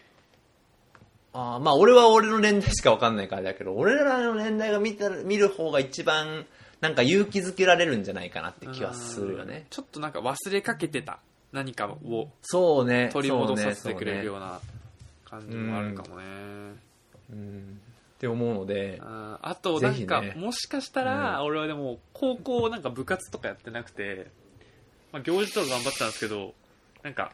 [1.32, 6.46] あーまあ俺は俺の年代しか分かんないからだけど俺らの年代が見たら見る方が一番
[6.80, 9.48] なんか勇気づけられるんじゃないかなって気はするようん。
[9.48, 11.18] ねちょっとなんか忘れかけてた。
[11.52, 13.10] 何かをそうね。
[13.12, 14.60] 取り戻させてくれるよそうな
[15.24, 16.24] 感じもあるかもね。
[17.32, 17.80] うん。
[18.16, 20.34] って思うのであーあとなんか、ね。
[20.36, 24.26] もしかしたら、俺はでも高校なんか部活とかやってなくて、
[25.12, 26.54] まあ、行事とか頑張ってたんですけど
[27.02, 27.32] なんか、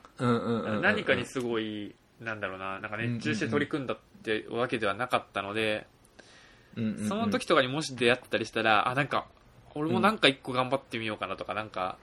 [0.83, 5.87] 何かにすごい、なんだろうな、なんか熱中して取り組んだってわけではなかったので、
[7.09, 9.27] その時とかにもし出会ったりしたら、あ、なんか、
[9.75, 11.97] 俺もなんか一個頑張ってみようかなとか、なんか、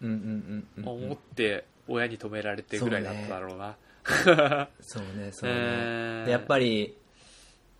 [0.00, 1.04] うんうんうんうんうん。
[1.06, 3.76] 思って、親に止められてぐらいだっただろうな。
[4.80, 5.32] そうね。
[5.32, 6.26] そうね、 えー。
[6.26, 6.96] でやっぱり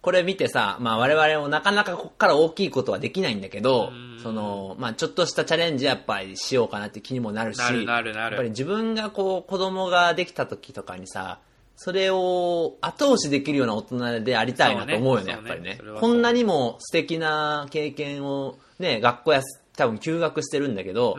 [0.00, 4.20] これ見てさ、まあ、我々もなかなかここから大きいことはできないんだけどうん。
[4.22, 8.32] その、まあ、ちょっとしたチャレンジやっぱりしようかなって気にもなるしなるなるなる。
[8.32, 11.38] やっぱり自分がこう子供ができた時とかにさ
[11.76, 15.32] それを後押しできるような大人でありたいなと思うよねね。
[15.32, 15.80] やっぱりね。
[16.00, 19.42] こんなにも素敵な経験をね学校や
[19.76, 21.16] 多分休学してるんだけど。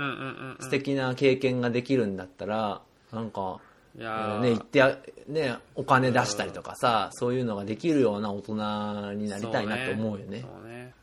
[0.60, 2.82] 素敵な経験ができるんだったら
[3.14, 3.69] なんかい
[4.02, 8.54] やーね、行ってあ、ね、お金出したりとかさ、そういうのができるような大人
[9.14, 10.42] になりたいなと思うよね。
[10.42, 10.94] そうね。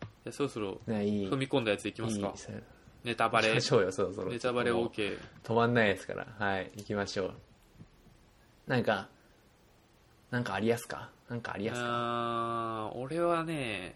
[0.00, 1.28] じゃあそろそろ、ね、いい。
[1.28, 2.34] 踏み込んだやついきますかいい。
[3.04, 3.60] ネタバレ行きま。
[3.60, 4.32] しょうよ、そろそろ。
[4.32, 5.18] ネタバレ OK。
[5.44, 6.26] 止まんないですから。
[6.38, 7.34] はい、行きましょう。
[8.66, 9.08] なんか、
[10.30, 11.10] なんかありやすか？
[11.28, 12.92] なんかありやすか？
[12.96, 13.94] 俺はね、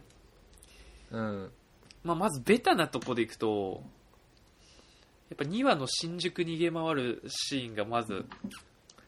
[1.10, 1.50] うん。
[2.04, 3.82] まあ、まずベタなとこでいくと、
[5.30, 8.26] やっぱ2話の新宿逃げ回るシーンがまず、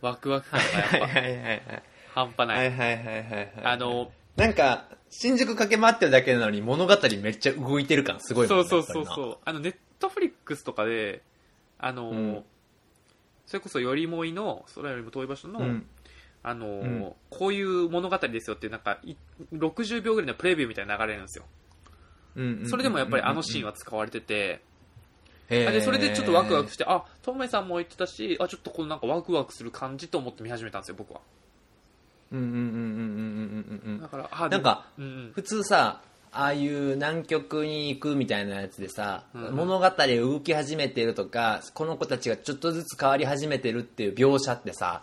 [0.00, 1.82] ワクワク感がやっぱ。
[2.14, 2.70] 半端ない。
[2.70, 3.52] はいはいはいはい。
[3.64, 9.38] あ、の、なんか、新宿駆け回ってるだけなのに物語めっちゃ動いてる感すごいもんねそうそうそうそう。
[9.44, 11.22] あの、ネットフリックスとかで、
[11.78, 12.44] あの、うん
[13.44, 15.86] それこそよりもいの、空よりも遠い場所の、うん。
[16.42, 19.14] あの、んこういう物語ですよってなんか、い
[19.52, 21.44] 60秒ぐらいのプレビューみたいな流れるんですよ。
[22.34, 24.62] うんそれでもやっぱりあのシーンは、は使われてて、
[25.52, 31.20] え、でそれでちょっとワクワクしてあトメさんも言ってたしあちょっとこのなんかワクワクする感じと思って見始めたんですよ僕は。
[32.32, 34.86] うんうんうんうんうんうんうんだからあなんか、
[35.34, 36.00] 普通さ
[36.34, 45.02] ああいう南極に行くみたいなやつでさ、うん、物語動き始めてるとかこの子たちがちょっとずつ変わり始めてるっていう描写ってさ、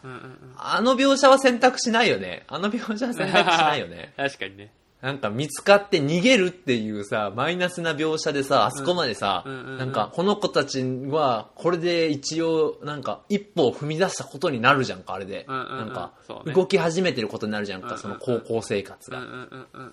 [0.58, 2.46] あの描写は選択しないよね。
[2.48, 4.12] あの描写は選択しないよね。
[4.18, 4.72] 確かにね。
[5.02, 9.68] なんか見つかって逃げるっていうさマイナスな描写でさあそこまでさ、うんうんうん。
[9.68, 15.78] うんなんかこの子たちはこれで一応なんか一歩を踏み出したことになるじゃんかあれで、うんうんうん。
[15.78, 16.12] なんか
[16.54, 18.02] 動き始めてることになるじゃんか、うんうんうん。
[18.02, 19.88] その高校生活が、うんうんうんうん。
[19.88, 19.92] っ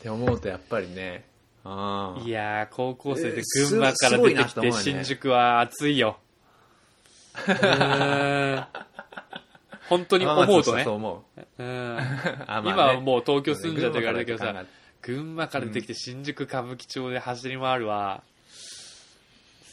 [0.00, 1.24] て思うとやっぱりね
[1.64, 6.18] あいやー、高校生でえー群馬から出てきて、新宿は暑いよ。
[9.88, 10.84] 本当に思うとね。
[10.84, 10.94] そう。
[10.94, 11.42] 思う。
[11.58, 11.98] うん。
[12.64, 14.64] 今はもう東京住んじゃってるからだけどさ
[15.02, 18.22] 群馬から、出てきて新宿歌舞伎町で走り回るは、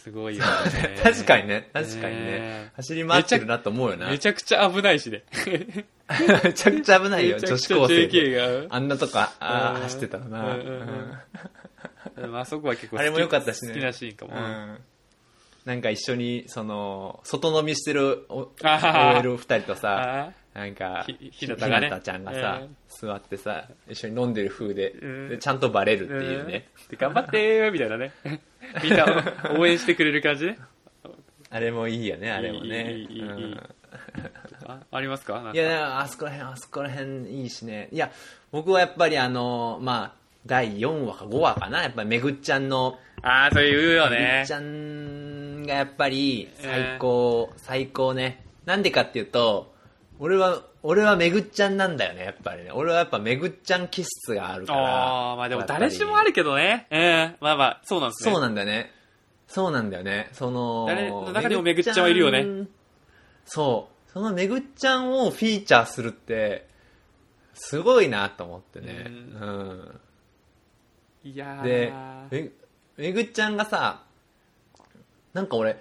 [0.04, 0.98] すごいよね。
[1.04, 1.70] 確かにね。
[1.74, 2.26] 確かにね。
[2.26, 5.24] ね走り回ってるなと思うよなめちゃくちゃ危ないしね。
[6.44, 8.68] めちゃくちゃ危ないよ女子高生。
[8.70, 10.58] あんなとこあ走ってたらな。
[12.34, 13.74] あそこは結構好きあれも良かったしね。
[13.74, 14.34] 好きなシーンかも。
[15.66, 24.94] なんか一緒に、その、外飲みしてる OL 二人とさ、なんか、ひなたが、ね、ちゃんがさ、座ってさ、一緒に飲んでる風で、
[25.30, 26.68] でちゃんとバレるっていうね。
[26.90, 28.12] で頑張ってーみたいなね。
[28.84, 29.06] みんな
[29.58, 30.58] 応援してくれる感じね。
[31.50, 33.06] あれもいいよね、あれもね。
[34.66, 35.52] あありますか？
[35.54, 37.90] いや、あそこら辺、あそこら辺いいしね。
[37.92, 38.12] いや、
[38.52, 42.98] 僕はやっぱりあの、まあ、第4話か5話かな、やっぱりめぐっちゃんの。
[43.22, 44.18] ああ、そういうよね。
[44.18, 45.21] めぐっちゃん
[45.64, 48.44] がやっぱり最高、最高ね。
[48.66, 49.74] なんでかっていうと、
[50.20, 52.72] 俺は、俺はめぐっちゃんなんだよね、やっぱりね。
[52.72, 54.80] 俺はやっぱめぐっちゃん気質があるから。
[54.80, 56.88] ああ、まあでも誰しもあるけどね。
[56.92, 57.36] うん。
[57.40, 58.32] まあまあ、そうなんですね。
[58.32, 58.92] そうなんだよね。
[59.48, 60.30] そうなんだよね。
[60.34, 62.68] その、誰の中にもめぐっちゃんはいるよね。
[63.46, 64.12] そう。
[64.12, 66.68] そのめぐっちゃんをフィーチャーするって、
[67.54, 69.06] すごいなと思ってね。
[69.08, 70.00] ううん。
[71.24, 71.94] いやーで、
[72.30, 72.52] め
[72.98, 74.04] めぐっちゃんがさ、
[75.34, 75.78] なんか俺、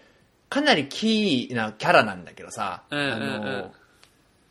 [0.49, 3.73] かなりキーなキャラなんだけどさ、うんうんうんあの、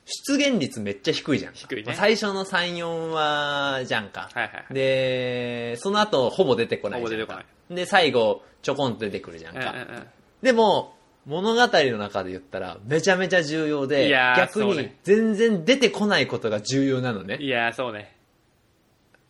[0.06, 1.54] 出現率めっちゃ低いじゃん。
[1.54, 4.30] 低いねまあ最初の3、4話じゃんか。
[4.34, 4.74] はいはいはい。
[4.74, 7.34] で、その後ほぼ出てこないじゃんか。
[7.34, 9.72] ほぼ出てこないで、最後、ちょこんと出てくるじゃんか。
[9.72, 10.08] うんうんうん
[10.42, 17.38] でも、物語の中で言ったらめちゃめちゃ重要で、逆に全然出てこないことが重要なのね。
[17.42, 18.16] いやー、そうね。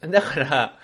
[0.01, 0.77] だから、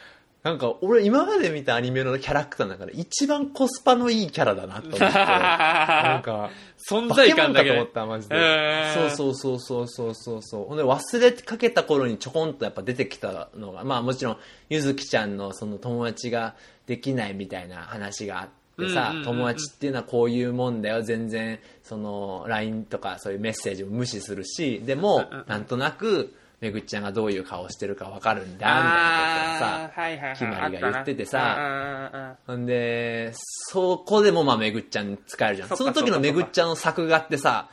[0.46, 5.00] なんか俺今まで見たアニメのキャラクターの中で一番コスパのいいキャラだなと思って。
[5.10, 6.52] なんか、
[6.88, 8.36] 存化在感だけと思った、マジで。
[8.36, 10.66] うんそうそうそうそうそうそうそう。
[10.66, 14.38] ほんで忘れかけた頃にちょこんとやっぱ出てきたのが、まあもちろん、
[14.70, 16.54] ゆずきちゃんのその友達が
[16.86, 30.36] できないみたいな話があってさ、うんうんうんうん友達っていうのはこういうもんだよ、全然、その、LINE とかそういうメッセージを無視するし、でもなんとなく、めぐっちゃんがどういう顔してるかわかるんだみたいなことさはいはいはい。
[30.36, 35.70] ひまりが言っててさほんで、そこでもまあめぐっちゃん使えるじゃん。
[35.70, 37.70] その時のめぐっちゃんの作画ってさ、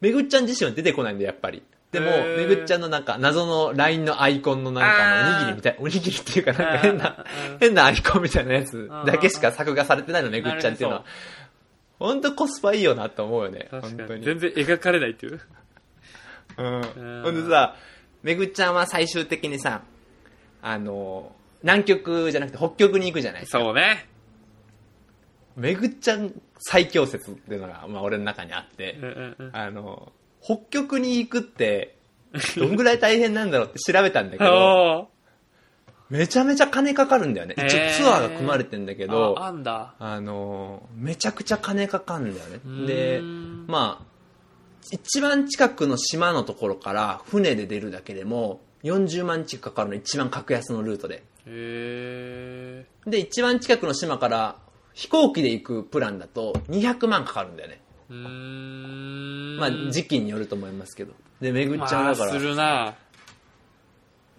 [0.00, 1.62] めぐっちゃん自身は出てこないんだよ、やっぱり。
[1.92, 7.24] でも、めぐっちゃんのなんか謎の LINE のアイコンのなんかおにぎりみたい、おにぎりっていうかなんか変な
[7.60, 11.04] 変なアイコンみたいなやつだけしか作画されてないの、めぐっちゃんっていうのは。
[11.98, 13.68] ほんとコスパいいよなって思うよね。
[13.70, 13.98] 確かに。
[13.98, 14.24] 本当に。
[14.24, 15.40] 全然描かれないっていう。
[16.58, 17.76] うんうんほんでさ、
[18.26, 19.82] めぐっちゃんは最終的にさ、
[20.60, 21.30] あの、
[21.62, 23.60] 南極じゃなくて北極に行くじゃないですか。
[23.60, 24.08] そうね。
[25.54, 28.98] めぐっちゃん最強説っていうのが、まあ俺の中にあって。
[29.52, 30.10] あの、
[30.42, 31.98] 北極に行くって、
[32.56, 35.06] どんぐらい大変なんだろうって調べたんだけど、 あ
[36.10, 37.54] めちゃめちゃ金かかるんだよね。
[37.56, 39.06] 一応ツアーが組まれてんだけあ。
[39.06, 39.94] ど、あ、あんだ。
[40.00, 42.56] あの、めちゃくちゃ金かかるんだよね。
[42.68, 43.20] んで、
[43.68, 44.15] まあ、
[44.92, 51.16] 一番近くの島のところから船で出るだけでも、40万近くかかるの一番格安のルートで。
[51.16, 52.86] へえ。
[53.06, 54.56] で、一番近くの島から
[54.92, 57.80] 飛行機で行くプランだと200万かかるんだよね。
[58.10, 59.56] うーん。
[59.58, 61.12] まあ、時期によると思いますけど。
[61.40, 62.94] で、めぐっちゃんまあだからす、るな。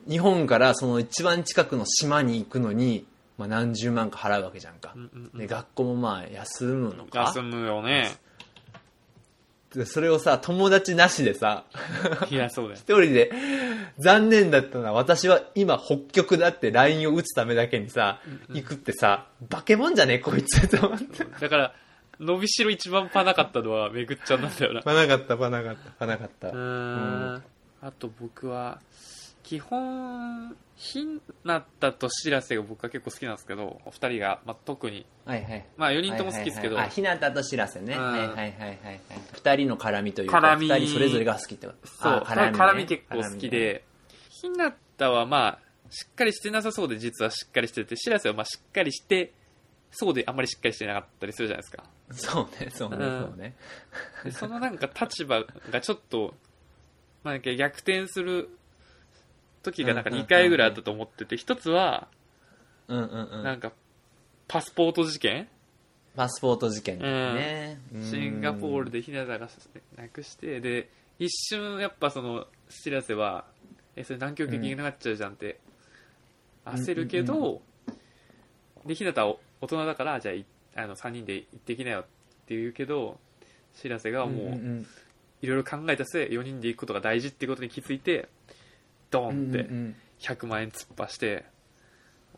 [0.09, 3.05] 日本からその一番近くの島に行くのに、
[3.37, 4.93] まあ、何十万か払うわけじゃんか。
[4.95, 8.15] んで、学校もまあ、休むのか休むよね。
[9.73, 11.65] でそれをさ、友達なしでさ、
[12.29, 12.83] いや、そうだよ一。
[12.83, 13.31] 人で、
[13.99, 21.25] 残念だったのは私は今北極だって LINE を打つためだけにさ、行くってさ、化け物じゃねえこいつと思って。
[21.25, 21.73] だから、
[22.19, 24.81] 伸びしろ一番パなかったのはめぐっちゃんなんだよな。
[24.83, 26.47] パなかった、パなかった、パなかった。
[26.49, 27.43] うーん。
[27.81, 28.79] あと僕は、
[29.47, 35.65] 基本、ひなたとしらせが僕は結構好きなんですけど、お二人が、まあ、特に、はいはい。
[35.77, 37.95] まあ4人とも好きですけど、はいはいはいあ、ひなたとしらせね。
[37.95, 39.01] うんはいはいはいはいはい。
[39.31, 41.87] 二人の絡みというか、絡み二人それぞれが好きってこと。
[41.87, 43.85] そう、あ絡み,、絡みね結構好きで、
[44.41, 45.59] ひなたはまあ、
[45.91, 49.31] しっかりしてなさそうで実はしっかりしてて、しらせはまあしっかりして、
[49.91, 51.83] そうであんまりしっかりしてなかったりするじゃないですか。
[52.11, 53.55] そうね、そうね、うんそうね。
[54.25, 56.35] でそのなんか立場がちょっと、
[57.23, 58.49] まあ、逆転する
[59.71, 62.07] 時がなんか2回ぐらいあったと思ってて、一つは、
[62.87, 63.43] うんうんうん。
[63.43, 63.71] なんか、
[64.47, 65.47] パスポート事件？
[66.15, 67.79] パスポート事件ね。
[68.01, 69.49] シンガポールでひなたが
[69.97, 73.45] なくして、で、一瞬やっぱその、しらせは、
[73.95, 75.59] え、それ南極行けなくなっちゃうじゃんって、
[76.65, 77.61] 焦るけうんうんど、
[78.85, 82.03] で、ひなたは大人だから、じゃあい、あの、3人で行ってきなよっ
[82.47, 83.19] て言うけど、
[83.75, 84.87] しらせがうんもう、うんうん
[85.39, 88.27] いろいろ考えた末、4人で行くことが大事ってことに気づいて、
[89.11, 91.45] ドーンってうん100万円突っ走して、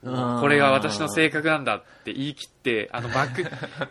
[0.03, 3.31] うんうんこれが私の性格なんだって言い切って、あのバッ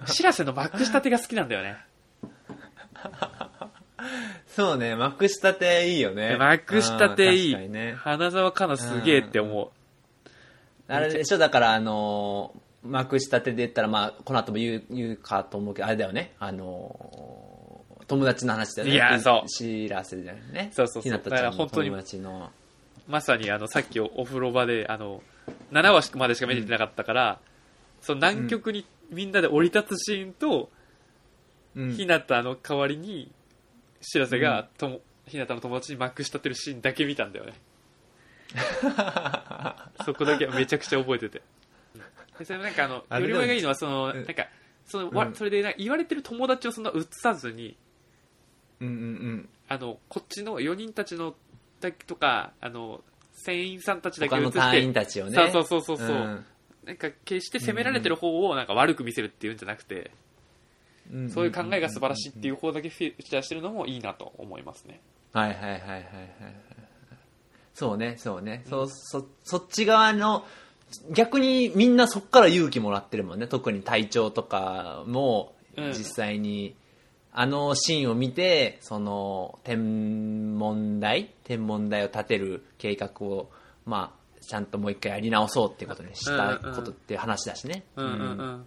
[0.06, 1.76] ク、し らせのバックしたてが好きなんだよね。
[4.48, 6.36] そうね、まくしたていいよね。
[6.38, 7.68] まくしたていい。
[7.68, 7.94] ね。
[7.98, 9.70] 花澤香菜すげえって思う。
[10.90, 16.32] あれでしょ、だからあのー、まくしたてで言ったら、まあ、この後も言う言うかと思うけど、あれだよね。
[16.38, 17.48] あのー
[18.08, 18.94] 友達の話だよね。
[18.94, 20.70] いやそうしらせじゃないね。
[20.72, 22.50] そうそうそうひなたちだかゃんのら本当に友達の。
[23.09, 25.23] まさにあの、さっきお風呂場で、あの、
[25.73, 27.40] 7話までしか見れてなかったから、
[28.03, 30.71] その南極にみんなで降り立つシーンと、
[31.75, 33.31] うんひなたの代わりに、
[34.01, 37.55] しらせがとも、ひなたの友達にまくしたてるシーンだけ見たんだよね。
[40.05, 41.42] そこだけはめちゃくちゃ覚えてて。
[42.38, 44.49] でそれもなんかあの、より前がいいのは、その、うんなんか、
[44.87, 47.77] その、わうんそれでな言われてる友達をそんな映さずに、
[48.81, 49.49] うんうんうん。
[49.68, 51.37] あの、こっちの4人たちの、
[51.80, 55.34] だけとか、あの、船員さんたちだけ他映して、の隊員たちをね。
[55.52, 56.44] そうそうそうそうそう、ん
[56.84, 60.10] なんか決して責められてる方をなんか悪く見せるっていうんじゃなくて、
[61.14, 65.00] んそういう考えが素晴らしいっていう方だけフィーチャーしてるのもいいなと思いますね。
[65.32, 66.02] はいはいはいはいはい。
[67.74, 68.64] そうね、そうね。
[68.68, 70.44] そうそそっち側の、
[71.12, 73.46] 逆にみんなそっから勇気もらってるもんね。
[73.46, 76.74] 特に隊長とかも、うん実際に、
[77.40, 81.33] あのシーンを見て、その、天文台？
[81.44, 83.48] 天文台を建てる計画を、
[83.87, 87.85] まあ、ちゃんともう一回やり直そうっていうことにしたことっていう話だしね。
[87.94, 88.55] うんうんううん。
[88.55, 88.66] っん。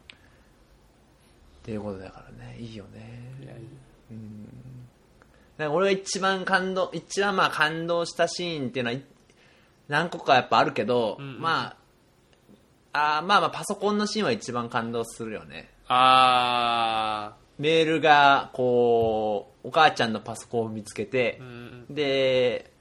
[1.63, 3.33] ていうことだからね、いいよね。
[3.41, 3.59] いやいい。
[5.57, 9.03] だから俺が一番感動一番まあ感動したシーンっていうのはい
[9.89, 11.41] 何個かやっぱあるけど、うんうん。
[11.41, 11.75] ま
[12.93, 15.69] ああーまあまあパソコンのシーンは一番感動するよね。
[15.89, 21.39] あメールがこうお母ちゃんのパソコンを見つけて
[21.89, 22.71] で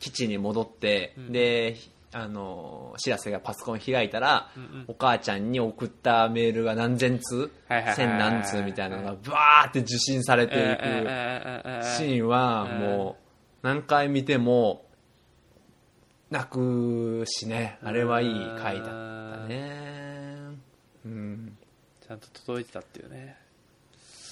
[0.00, 1.32] 基地に戻って、うん。
[1.32, 1.76] で
[2.16, 4.48] あの知らせがパソコン開いたら、
[4.86, 10.60] お母ちゃんに送ったメールが何千通千何通みたいなのがバーって受信されていく、
[11.96, 13.16] シーンはも
[13.62, 14.84] う何回見ても
[16.30, 17.78] 泣くしね。
[17.82, 18.30] あれはいい
[18.62, 20.50] 回だったね。
[21.04, 21.58] うん。
[22.06, 23.36] ちゃんと届いてたっていうね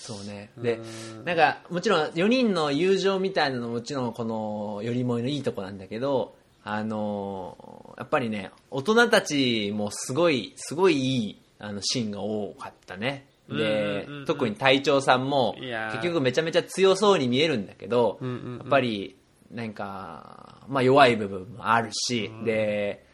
[0.02, 0.50] そうね。
[0.58, 0.80] で
[1.18, 1.24] うん。
[1.24, 6.34] なんかもちろん4人の友情みたいなのももちろんこのよりもいのいいとこなんだけど
[6.64, 13.28] あのやっぱりね大人たちもすごいすごいいいあのシーンが多かったね。
[13.48, 14.26] で、うんうんうん。
[14.26, 18.58] 特に隊長さんも結局めちゃめちゃ強そうに見えるんだけど、うんうんうん。
[18.58, 19.16] やっぱり
[19.52, 23.06] なんか、まあ、弱い部分もあるし、で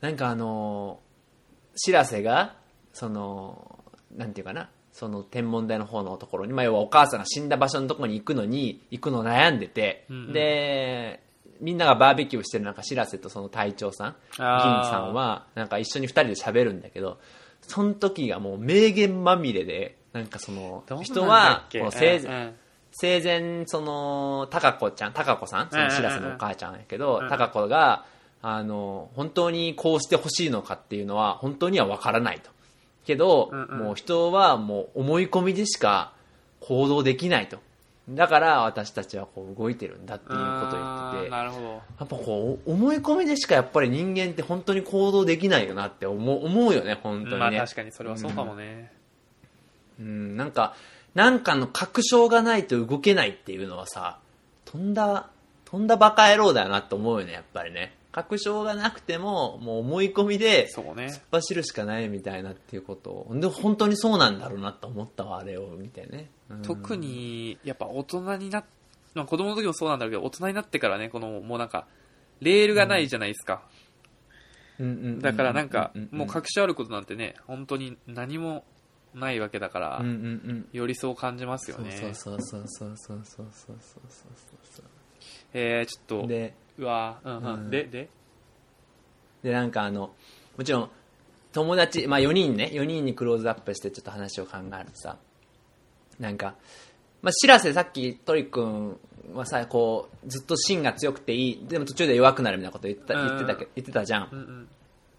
[0.00, 0.98] なんかあの
[1.76, 2.56] しらせが
[2.92, 3.84] その
[4.16, 10.32] なんていうかなその天文台の方のところに、まあ、要はお母さんが死んだ場所のところに行くのに行くの悩んでて、うんうん。
[10.32, 11.22] で
[11.60, 17.18] みんながバーベキューしてる中しらせとその隊長さん銀さんはなんか一緒に二人で喋るんだけど
[17.60, 21.80] その時がもう名言まみれでなんかその人はけ？
[21.80, 22.26] こう生うん。
[22.26, 22.54] うん
[22.98, 27.24] 生前その高子ちゃん高子さんそのしらせのお母ちゃんやけど、うん。
[27.24, 28.06] うん高子が
[28.40, 32.50] あの本当にこうしてほしいのかっていうのは本当には分からないと
[33.06, 33.78] けど、うんうん。
[33.78, 36.12] もう人はもう思い込みでしか
[36.60, 37.58] 行動できないと。
[38.08, 41.30] だから私たちはこう動いてるんだっていうことを言ってて。
[41.30, 41.66] なるほど。
[41.68, 48.92] やっぱこう思い込みでしかやっぱり人間って本当に行動できないよなって思う思うよね本当にね、まあ確かにそれはそうかもね、
[49.98, 50.74] うん、なんか、
[51.14, 54.18] なんかの確証がないと動けないっていうのはさ、
[54.64, 55.28] とんだ、
[55.64, 57.94] とんだバカ野郎だよなって思うよね、やっぱりね。
[58.16, 61.08] 確証がなくても、もう思い込みで、そうね。
[61.08, 63.10] 突っ走るしかないみたいなっていうこと。
[63.10, 63.28] を。
[63.34, 66.30] で、本当にそうなんだろうなと思ったわ、あれを見てね。
[66.48, 66.62] うん。
[66.62, 68.64] 特にやっぱ大人になっ、
[69.12, 71.86] まあ、子供の時もそうなんだけど大人になってからねこのもうなんか
[72.40, 73.62] レールがないじゃないですか、
[74.78, 75.20] うん。
[75.20, 78.64] だからなんかもう確証あることなんてね本当に何も
[79.14, 80.06] ないわけだから、うん。
[80.06, 80.12] うん。
[80.12, 80.18] う
[80.54, 80.68] ん。
[80.72, 81.92] よりそう感じますよね。
[81.92, 83.78] そうそうそうそうそうそうそうそう。
[84.62, 84.84] そう
[85.52, 87.70] えー、ちょっとそうで、うわうんうん、うん。
[87.70, 88.08] でで？
[89.42, 90.10] でなんかあの
[90.56, 90.90] もちろん
[91.52, 92.70] 友達、まあ、4人ね。
[92.72, 95.16] 4人にクローズアップしてちょっと話を考えるとさ。
[96.18, 96.54] なんか、
[97.22, 98.98] まあ、白瀬さっきトリ君
[99.34, 101.66] はさこうずっと芯が強くていい。
[101.66, 104.68] でも途中で弱くなるみたいなこと言ったうん言ってたけ言ってたじゃん、うんうん。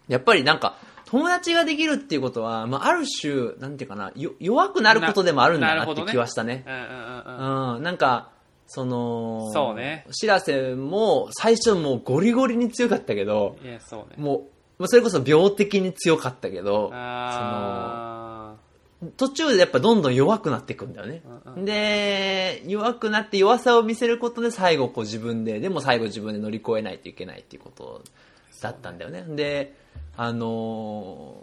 [0.08, 6.12] やっぱりなんか友達ができるっていうことは、まあ、ある種なんていうかなよ弱くなることでもあるんだなってななるほどね。
[6.12, 6.64] 気はしたね。
[6.66, 7.76] うんうんうんうん。
[7.76, 8.30] うん、なんか
[8.68, 10.06] そのそうね。
[10.12, 14.22] 白瀬も最初もうゴリゴリに強かったけどいやそうね。
[14.22, 14.42] もう、
[14.78, 18.54] まあそれこそ病的に強かったけど、あ
[19.16, 21.22] 途中でやっぱどんどん弱くなっていくんだよね。
[21.56, 28.02] うんで、弱くなって弱さを見せることで最後こう自分で、でも最後自分で乗り越えないといけないっていうこと
[28.60, 29.24] だったんだよね。
[29.28, 29.74] で、
[30.16, 31.42] あの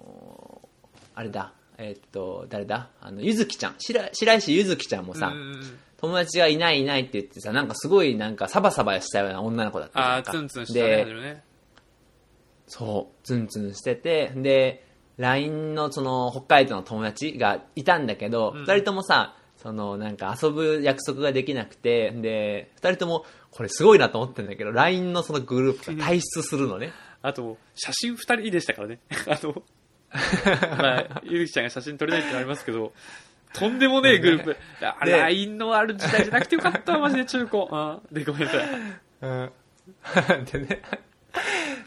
[0.61, 0.65] ー
[1.17, 2.89] あれだ、えーっと、誰だ？
[2.99, 5.33] あの、ゆずきちゃん、白白石ゆずきちゃんもさ、
[5.97, 11.43] 友達がいないいないって言ってさ、なんかすごいなんかサバサバしたような女の子だったあーツンツンしたね
[12.67, 14.85] そう、ツンツンしてて、で、
[15.17, 18.61] LINE のその北海道の友達がいたんだけど、うん。
[18.61, 26.91] 二人ともさ、そのなんか遊ぶ約束ができなくて、で、二人ともこれすごいなと思ってんだけど、LINE のそのグループが退出するのね。
[27.21, 28.99] あと写真二人でしたからね。
[29.27, 29.63] あの
[30.77, 32.93] まあゆずきちゃんが写真撮れないってのありますけど
[33.55, 34.57] とんでもねえグループ。
[34.99, 37.69] あで LINE のある時代じゃなくてよかったわ、 マジで中高。
[37.71, 38.61] あで、ごめんなさい。
[39.21, 39.51] うん。
[40.51, 40.81] でね、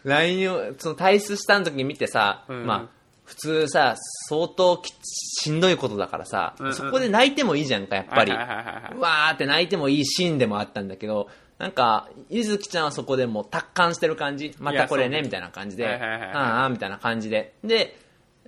[0.05, 3.95] LINE を、その退出した時に見てさ、うんまあ、普通さ、
[4.29, 8.33] 相当きしんどいことだからさ、うんうんそこで泣いてもいいじゃんか、やっぱり。
[8.33, 14.55] わーって泣いてもいいシーンでもあったんだけど、なんか、ゆずきちゃんはそこでもう達観してる感じ。
[14.61, 15.87] またこれね、みたいな感じで。
[15.89, 17.55] ああ、みたいな感じで。
[17.65, 17.99] で、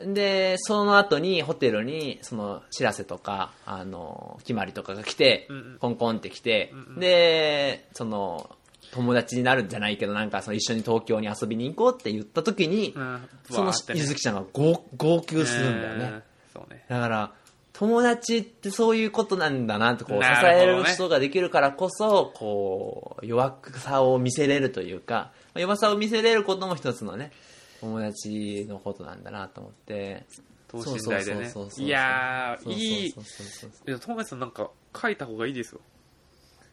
[0.05, 5.79] で、その後にホテルに、その、知らせとか、あの、決まりとかが来て、うんうん。
[5.79, 7.01] コンコンって来て、うんうん。
[7.01, 8.51] で、その、
[8.93, 13.29] 友達になるんじゃないけど、なんかその一緒に東京に遊びに行こうって言った時に、うん。
[13.51, 16.05] そのゆずきちゃんが号号泣するんだよね。
[16.05, 16.23] うん
[16.53, 16.85] そうね。
[16.89, 17.33] だから、
[17.73, 27.33] 友達ってそういうことなんだなって、こう、支える人ができるからこそ、こう、弱さを見せれるというか、まあ弱さを見せれることも一つのね、
[27.81, 30.27] 友達のことなんだなと思って。
[30.69, 33.11] 等身大でねいやー、いい。
[33.11, 35.81] そうそうそういや、トメさんなんか書いた方がいいですよ。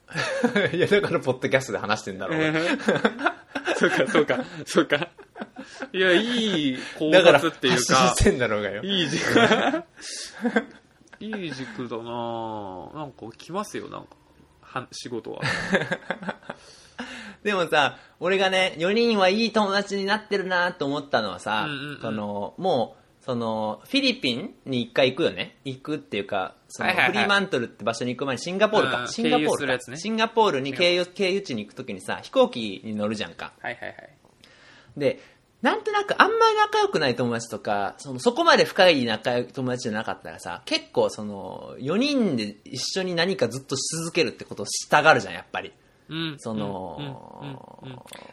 [0.72, 2.40] いや、だから、ポッドキャストで話してんだろう。
[3.78, 5.10] そうか、そうか、そうか。
[5.92, 8.84] いや、いい考察っていうかし、てんだろうがよ。
[8.84, 9.24] いい軸。
[11.20, 14.10] いい軸だなぁなんか来ますよ、なんか。
[14.62, 15.42] は仕事は。
[17.48, 25.56] でもさ、俺がね、4人はいい友達になってるなと思ったのはさ、うんうんうんその、もう、その、フィリピンに一回行くよね。
[25.64, 29.04] 行くっていうか、その、はいはいはいフリーマントルって場所に行く前にシンガポールか。
[29.04, 33.54] うんシンガポールシンガポールに経由、経由地に行くときにさ、飛行機に乗るじゃんか。
[33.62, 34.10] はいはいはい。
[34.98, 35.22] で、
[35.62, 45.72] なんとなくあんまり仲良くない友達とか、そのそこまで深い仲良い友達じゃなかったらさ、結構その、4人で一緒に何かずっとし続けるってことをしたがるじゃん、やっぱり。
[46.10, 46.36] うん。
[46.40, 47.00] その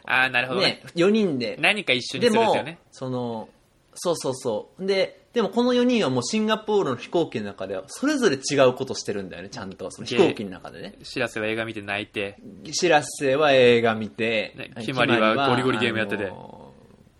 [0.05, 1.57] ああ、なるほどねね。、4人で。
[1.59, 3.49] 何か一緒にですもるんですよね。、その、
[3.95, 4.85] そうそうそう。
[4.85, 9.91] で、でもこの4人はもうシンガポールの飛行機の中ではそれぞれ違うことしてるんだよね、ちゃんと。
[9.91, 10.95] その飛行機の中でね。
[11.03, 12.37] しらせは映画見て泣いて、
[12.71, 16.71] しらせは映画見て、ねひまりはゴリゴリゲームやっててあの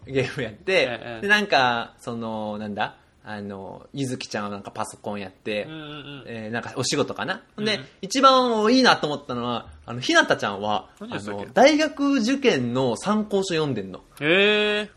[0.08, 2.96] ゲームやって、ええで、なんか、その、なんだ、
[3.28, 6.24] あの、ゆずきちゃんはなんかパソコンやって、うんうんうん。
[6.28, 14.02] えーなんかお仕事かな、うんで、一番いいなと思ったのは、あの、ひなたちゃんは、あの、大学受験の参考書読んでんの。
[14.20, 14.92] へえ。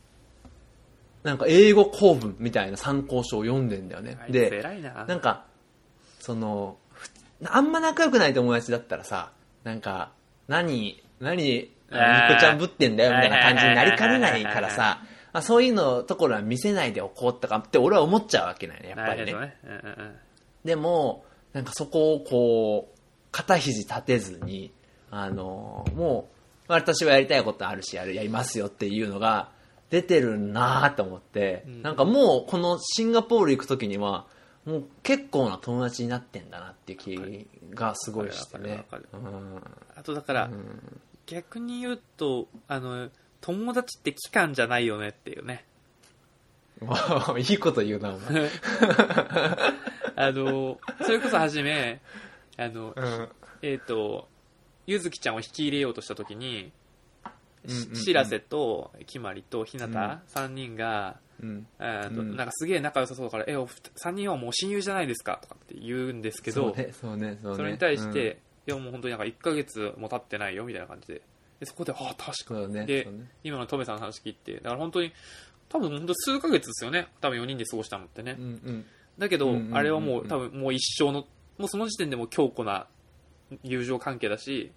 [1.23, 5.07] なんか英語公文みたいな参考書を読んでんだよねで、な。
[5.07, 5.45] なんか、
[6.21, 7.11] その、ふ
[7.47, 9.33] あんま仲良くない友達だったらさ、
[9.65, 10.13] なんか、
[10.49, 19.33] 何、何、ニコちゃんぶってんだよみたいな感じになりかねないからさ、まあ、そういうのところは見せないでおこうとかって俺は思っちゃうわけないね、やっぱりね。
[19.33, 19.57] ね。
[19.65, 20.17] うんうんうん。
[20.65, 22.99] でも、なんかそこをこう、
[23.31, 24.73] 肩肘立てずに、
[25.11, 26.29] あの、も
[26.69, 29.51] う、私はやりたいことあるし、やる、やりますよっていうのが
[29.91, 34.27] 出てるなぁと思って、んなんかもうこのシンガポール行くときには、
[34.67, 38.85] もう結構な友達になってんだなっていう気がすごいしてね。
[39.13, 39.63] うん
[39.97, 40.51] あとだから、
[41.27, 43.09] 逆に言うと、あの、
[43.41, 45.65] 友達って期間じゃないよねっていうね。
[47.39, 48.49] いいこと言うな、お前。
[50.17, 52.01] あの、それこそ初め、
[52.57, 53.29] あの、うん
[53.63, 54.29] えっ、と、
[54.87, 56.47] ゆずきちゃんを引き入れようとしたときに、
[57.65, 67.39] うんうんうんしらせときまりとひなた、3人が、うんえーとうんなんかすげえ仲良さそうだから、え、お二3人はもう親友じゃないですかとかって言うんですけど、そうね、ね、ね。
[67.43, 71.23] それに対して、いやもう本当になんか1ヶ月も経ってないよみたいな感じで、
[71.61, 72.73] でそこで、ああ、確かに。
[72.73, 73.11] ねでね
[73.43, 75.13] 今のトメさんの話聞いて、だから本当に、
[75.69, 77.09] 多分本当数ヶ月ですよね。
[77.21, 78.37] 多分4人で過ごしたのってね。
[78.39, 78.85] うんうん
[79.19, 81.27] だけど、うんうんうんうんあれはもう多分もう一生の、
[81.59, 82.87] もうその時点でもう強固な
[83.65, 84.71] 友情関係だし、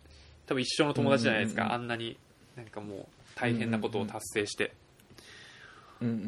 [0.48, 1.64] 多分一生の友達じゃないですか。
[1.64, 2.18] うんうんあんなに
[2.56, 3.06] なんかもう
[3.36, 4.74] 大変なことを達成して。
[6.02, 6.28] うんうんうんう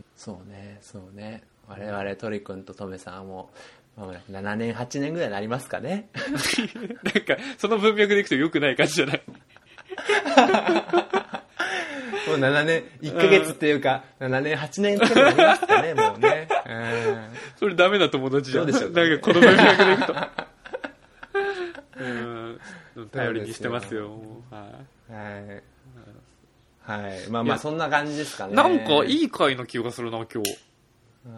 [0.00, 3.50] んそうねそうね我々トリ君とトメさんも
[3.96, 6.08] まもなく7年8年ぐらいになりますかね
[7.14, 9.22] なんか、その文脈でいくと良くない感じじゃない？
[12.26, 16.48] もう7年1ヶ月っていうか、7年8年くらいになりますかねもうね。
[16.66, 17.28] うん。
[17.58, 18.66] それダメな友達じゃん。
[18.66, 20.14] どうでしょなんかこの文脈でいくと。
[22.96, 24.10] うん、頼りにしてますよ。
[24.50, 24.66] は
[25.08, 27.02] いはい。
[27.04, 27.30] はい。
[27.30, 28.54] まあまあそんな感じですかね。
[28.54, 30.58] なんかいい回の気がするな、今日。
[31.26, 31.32] うん。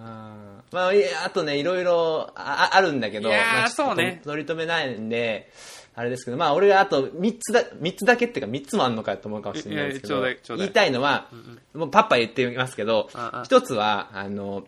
[0.72, 0.90] まあ、
[1.24, 4.20] あとね、いろいろああるんだけど、まあそうね。
[4.24, 5.50] 取り留めないんで、
[5.98, 10.22] あれですけど、まあ、俺があと3つだ、三つだけっていうか3つもあんのかと思うかもしれないですけど
[10.56, 11.28] 言いたいのは、
[11.74, 13.10] もうパッパ言ってみますけど
[13.42, 14.62] 一つは、あの、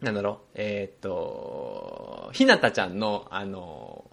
[0.00, 4.10] なんだろう、えーっと、ひなたちゃんの、あの、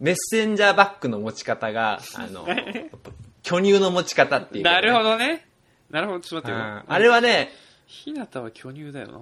[0.00, 2.46] メッセンジャーバッグの持ち方が、あの、
[3.42, 5.46] 巨乳の持ち方っていうかね、なるほどね。
[5.90, 6.74] なるほど、ちょっと待ってよ。
[6.86, 7.52] うんあれはね、
[7.84, 9.20] ひなたは巨乳だよな。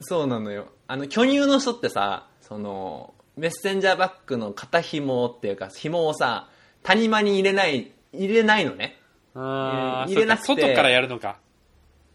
[0.00, 0.68] そうなのよ。
[0.86, 6.50] あの、巨乳の人ってさ、その、メッセンジャーバッグの肩紐っていうか、紐をさ、
[6.82, 9.00] 谷間に入れない、入れないのね。
[9.34, 11.38] あー入れなくてそっか外からやるのか。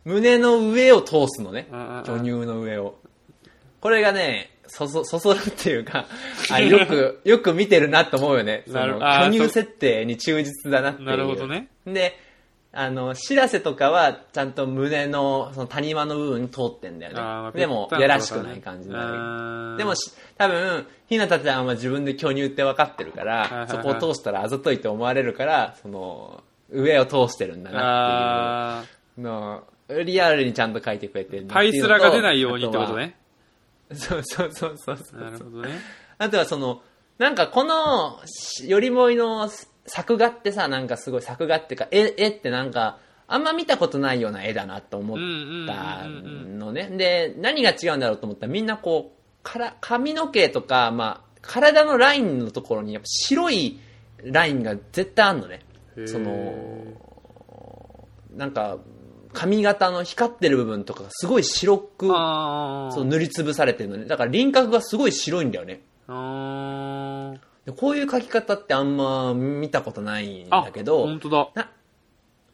[0.03, 2.03] 胸の上を通すのねうんうんうん。
[2.03, 2.99] 巨乳の上を。
[3.81, 6.05] これがね、そそ、そそるっていうか、
[6.51, 8.63] あよく、 よく見てるなと思うよね。
[8.67, 11.07] そなるのあー巨乳設定に忠実だなっていう。
[11.07, 11.69] なるほどね。
[11.87, 12.19] で、
[12.77, 17.51] あの、しらせとかは、ちゃんと胸の、その谷間の部分に通ってんだよね。
[17.57, 19.77] でも、やらしくない感じになる。
[19.77, 32.97] でもし、多分、ひなたちゃんは自分で巨乳って分かってるから、いそこを通したらあざといって思われるから、その、上を通してるんだなあっていうのを、リアルにちゃんと書いてくれてるーパイスラが出ないようにってこと。
[32.97, 33.15] ね。
[33.89, 35.79] あとはそうそうそうそうなるほどね。
[36.17, 36.81] あとはその、
[37.19, 39.49] なんかこの、しよりもいの
[39.85, 45.17] 作画ってさ、なんかすごい作画っていうか、絵、絵ってなんか、あんま見たことないような絵だなと思っ
[45.67, 46.89] たのね。
[46.89, 53.79] で、何が違うんだろうと思ったらみんなこう、から髪の毛とか、まあ、体のラインのところにやっぱ白い
[54.23, 55.61] ラインが絶対あんのね。
[56.05, 56.53] その、
[58.35, 58.77] なんか、
[59.33, 64.05] 髪型の光ってる部分とかがすごい白く、そう塗りつぶされてるのね。
[64.05, 65.81] だから輪郭がすごい白いんだよね。
[66.07, 71.49] あーでこういう描き方ってあんま見たことないんあだけど、本当だ。
[71.55, 71.71] な、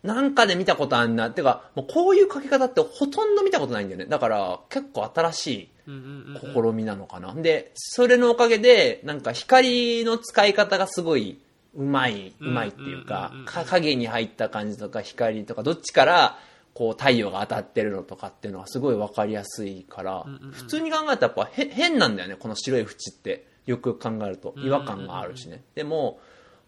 [0.04, 1.30] なんかで見たことあんな。
[1.32, 4.06] てか、もうこういう描き方ってほとんど見たことないんだよね。
[4.06, 7.34] だから結構新しい試みなのかな。
[7.34, 11.38] で、それのおかげで、なんか光の使い方がすごい
[11.76, 16.40] うまい、うまいっていうか影に入った感じとか光とか、どっちから、
[16.74, 23.51] こう太陽が当たってるのとかっていうのはすごい分かりやすいから、普通に考えたらやっぱへ変なんだよね、この白い縁って。
[23.66, 24.54] よくよく考えると。
[24.58, 25.64] 違和感があるしね。
[25.76, 26.20] でも、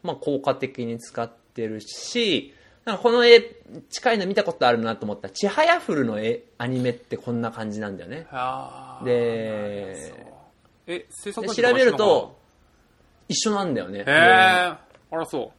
[0.03, 2.53] まあ効果的に使ってるし、
[2.85, 3.41] なんかこの絵、
[3.89, 8.27] 近いの見たことあるなと思ったら、ちはやふるの絵、アニメってこんな感じなんだよね。
[9.05, 10.13] で、
[10.85, 12.37] え制作調べると、
[13.29, 13.99] 一緒なんだよね。
[13.99, 14.79] へえあ
[15.11, 15.53] らそ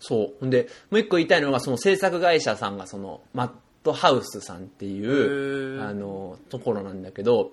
[0.00, 0.34] そう。
[0.40, 3.50] ほんで、もう一個言いたいのが、その制作会社さんが、その、マッ
[3.82, 7.52] トハウスさんっていう、あの、ところなんだけど、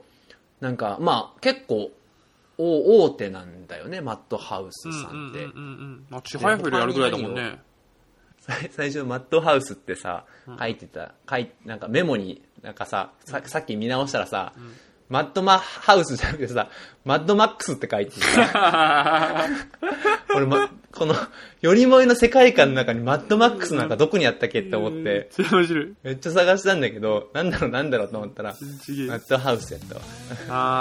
[0.60, 1.92] なんか、まあ、結構、
[2.58, 5.44] 大大手なんだよね、マットハウスうさんって。
[5.44, 7.60] うんうんうんうんまあちはやふるやるぐらいだもんね。
[8.40, 10.26] 最 最初、マットハウスってさ、
[10.60, 14.54] 書いてた、書いなんかメモに、なんかさ、ささっき見直したらさ、
[15.08, 16.70] マッドマハウスじゃなくてさ、
[17.04, 19.46] マッドマックスって書いててさ、
[20.36, 21.16] 俺、ま、この、
[21.62, 25.94] よりもいの世界観の中にマッドマックスなんかどこにあったっけって思って、めっちゃ面白い。
[26.02, 28.56] めっちゃ探したんだけど、なんだろうなんだろうと思ったら、
[29.08, 30.02] マッドハウスやったわ。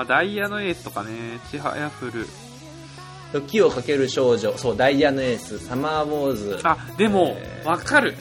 [0.01, 1.11] あーダイヤのエースとかね。
[1.51, 2.27] ちはやふる。
[3.33, 6.61] 時をかける少女、そう、ダイヤのエース、サマーウォーズ。
[6.63, 7.69] あでもえー。
[7.69, 8.15] わかる。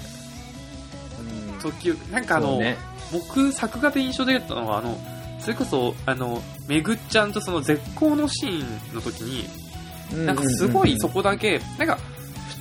[1.53, 1.59] うん。
[1.59, 2.77] 時々なんかあの、ね。
[3.13, 4.97] 僕作画で印象的だったのはあの
[5.43, 11.97] それこそあのめぐっちゃんとその絶好のシーンの時になんかすごいそこだけなんか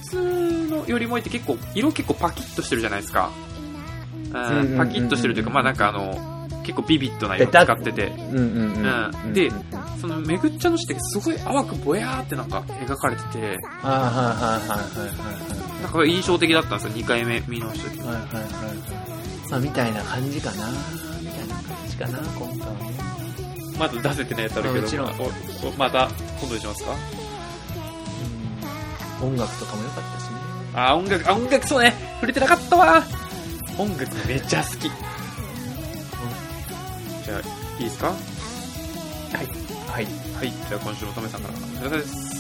[0.05, 3.31] 普通のよりもいって結構色結構パキッとしてるじゃないですか。
[4.33, 4.77] うん。
[4.77, 7.93] パキッとしてるというかまあなんかあの結構ビビッドな色使って。
[7.93, 8.13] て
[9.33, 9.51] で
[10.01, 13.59] そのめぐっちゃんのシーンってすごい淡くぼやーってなんか描かれてて。
[13.83, 18.43] ああはいはいはいはいなんか印象的だったんですよ2回目見直した時はいはいはいはい。
[19.51, 20.69] まあみたいな感じかな
[21.93, 22.93] じかな今回はね。
[23.79, 24.83] まだ出せてないやつあるけど。
[24.83, 25.09] もちろん。
[25.21, 26.09] おおまた
[26.41, 26.97] 今度にしますか？
[29.23, 29.29] うん。
[29.29, 30.37] 音楽とかも良かったしね。
[30.75, 31.95] あ音楽あ音楽そうね。
[32.15, 33.05] 触れてなかったわ。
[33.79, 34.81] 音楽めっちゃ好き。
[37.25, 37.41] じゃあ
[37.79, 38.07] いいですか？
[38.09, 38.15] は
[39.89, 40.05] はい。
[40.05, 40.09] い。
[40.69, 42.32] じゃあ今週もトメさんからお疲れ様です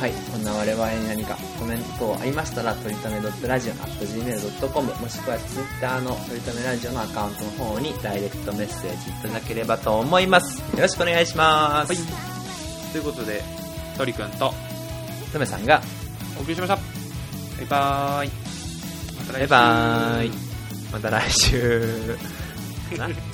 [0.00, 0.12] はい。
[0.32, 10.60] こんな我々に何かコメント等ありましたらとりため .radio.gmail.com もしくは Twitter のとりためラジオのアカウントの方にダイレクトメッセージいただければと思います。
[10.74, 12.92] よろしくお願いします、はい。
[12.92, 13.42] ということで
[13.98, 14.54] トリくんと
[15.34, 15.82] とめさんが
[16.38, 16.76] お送りしました。
[16.76, 16.82] バ
[17.62, 18.30] イバーイ。
[19.18, 19.38] また来週。
[19.38, 20.30] バイバーイ。
[20.92, 22.16] また来週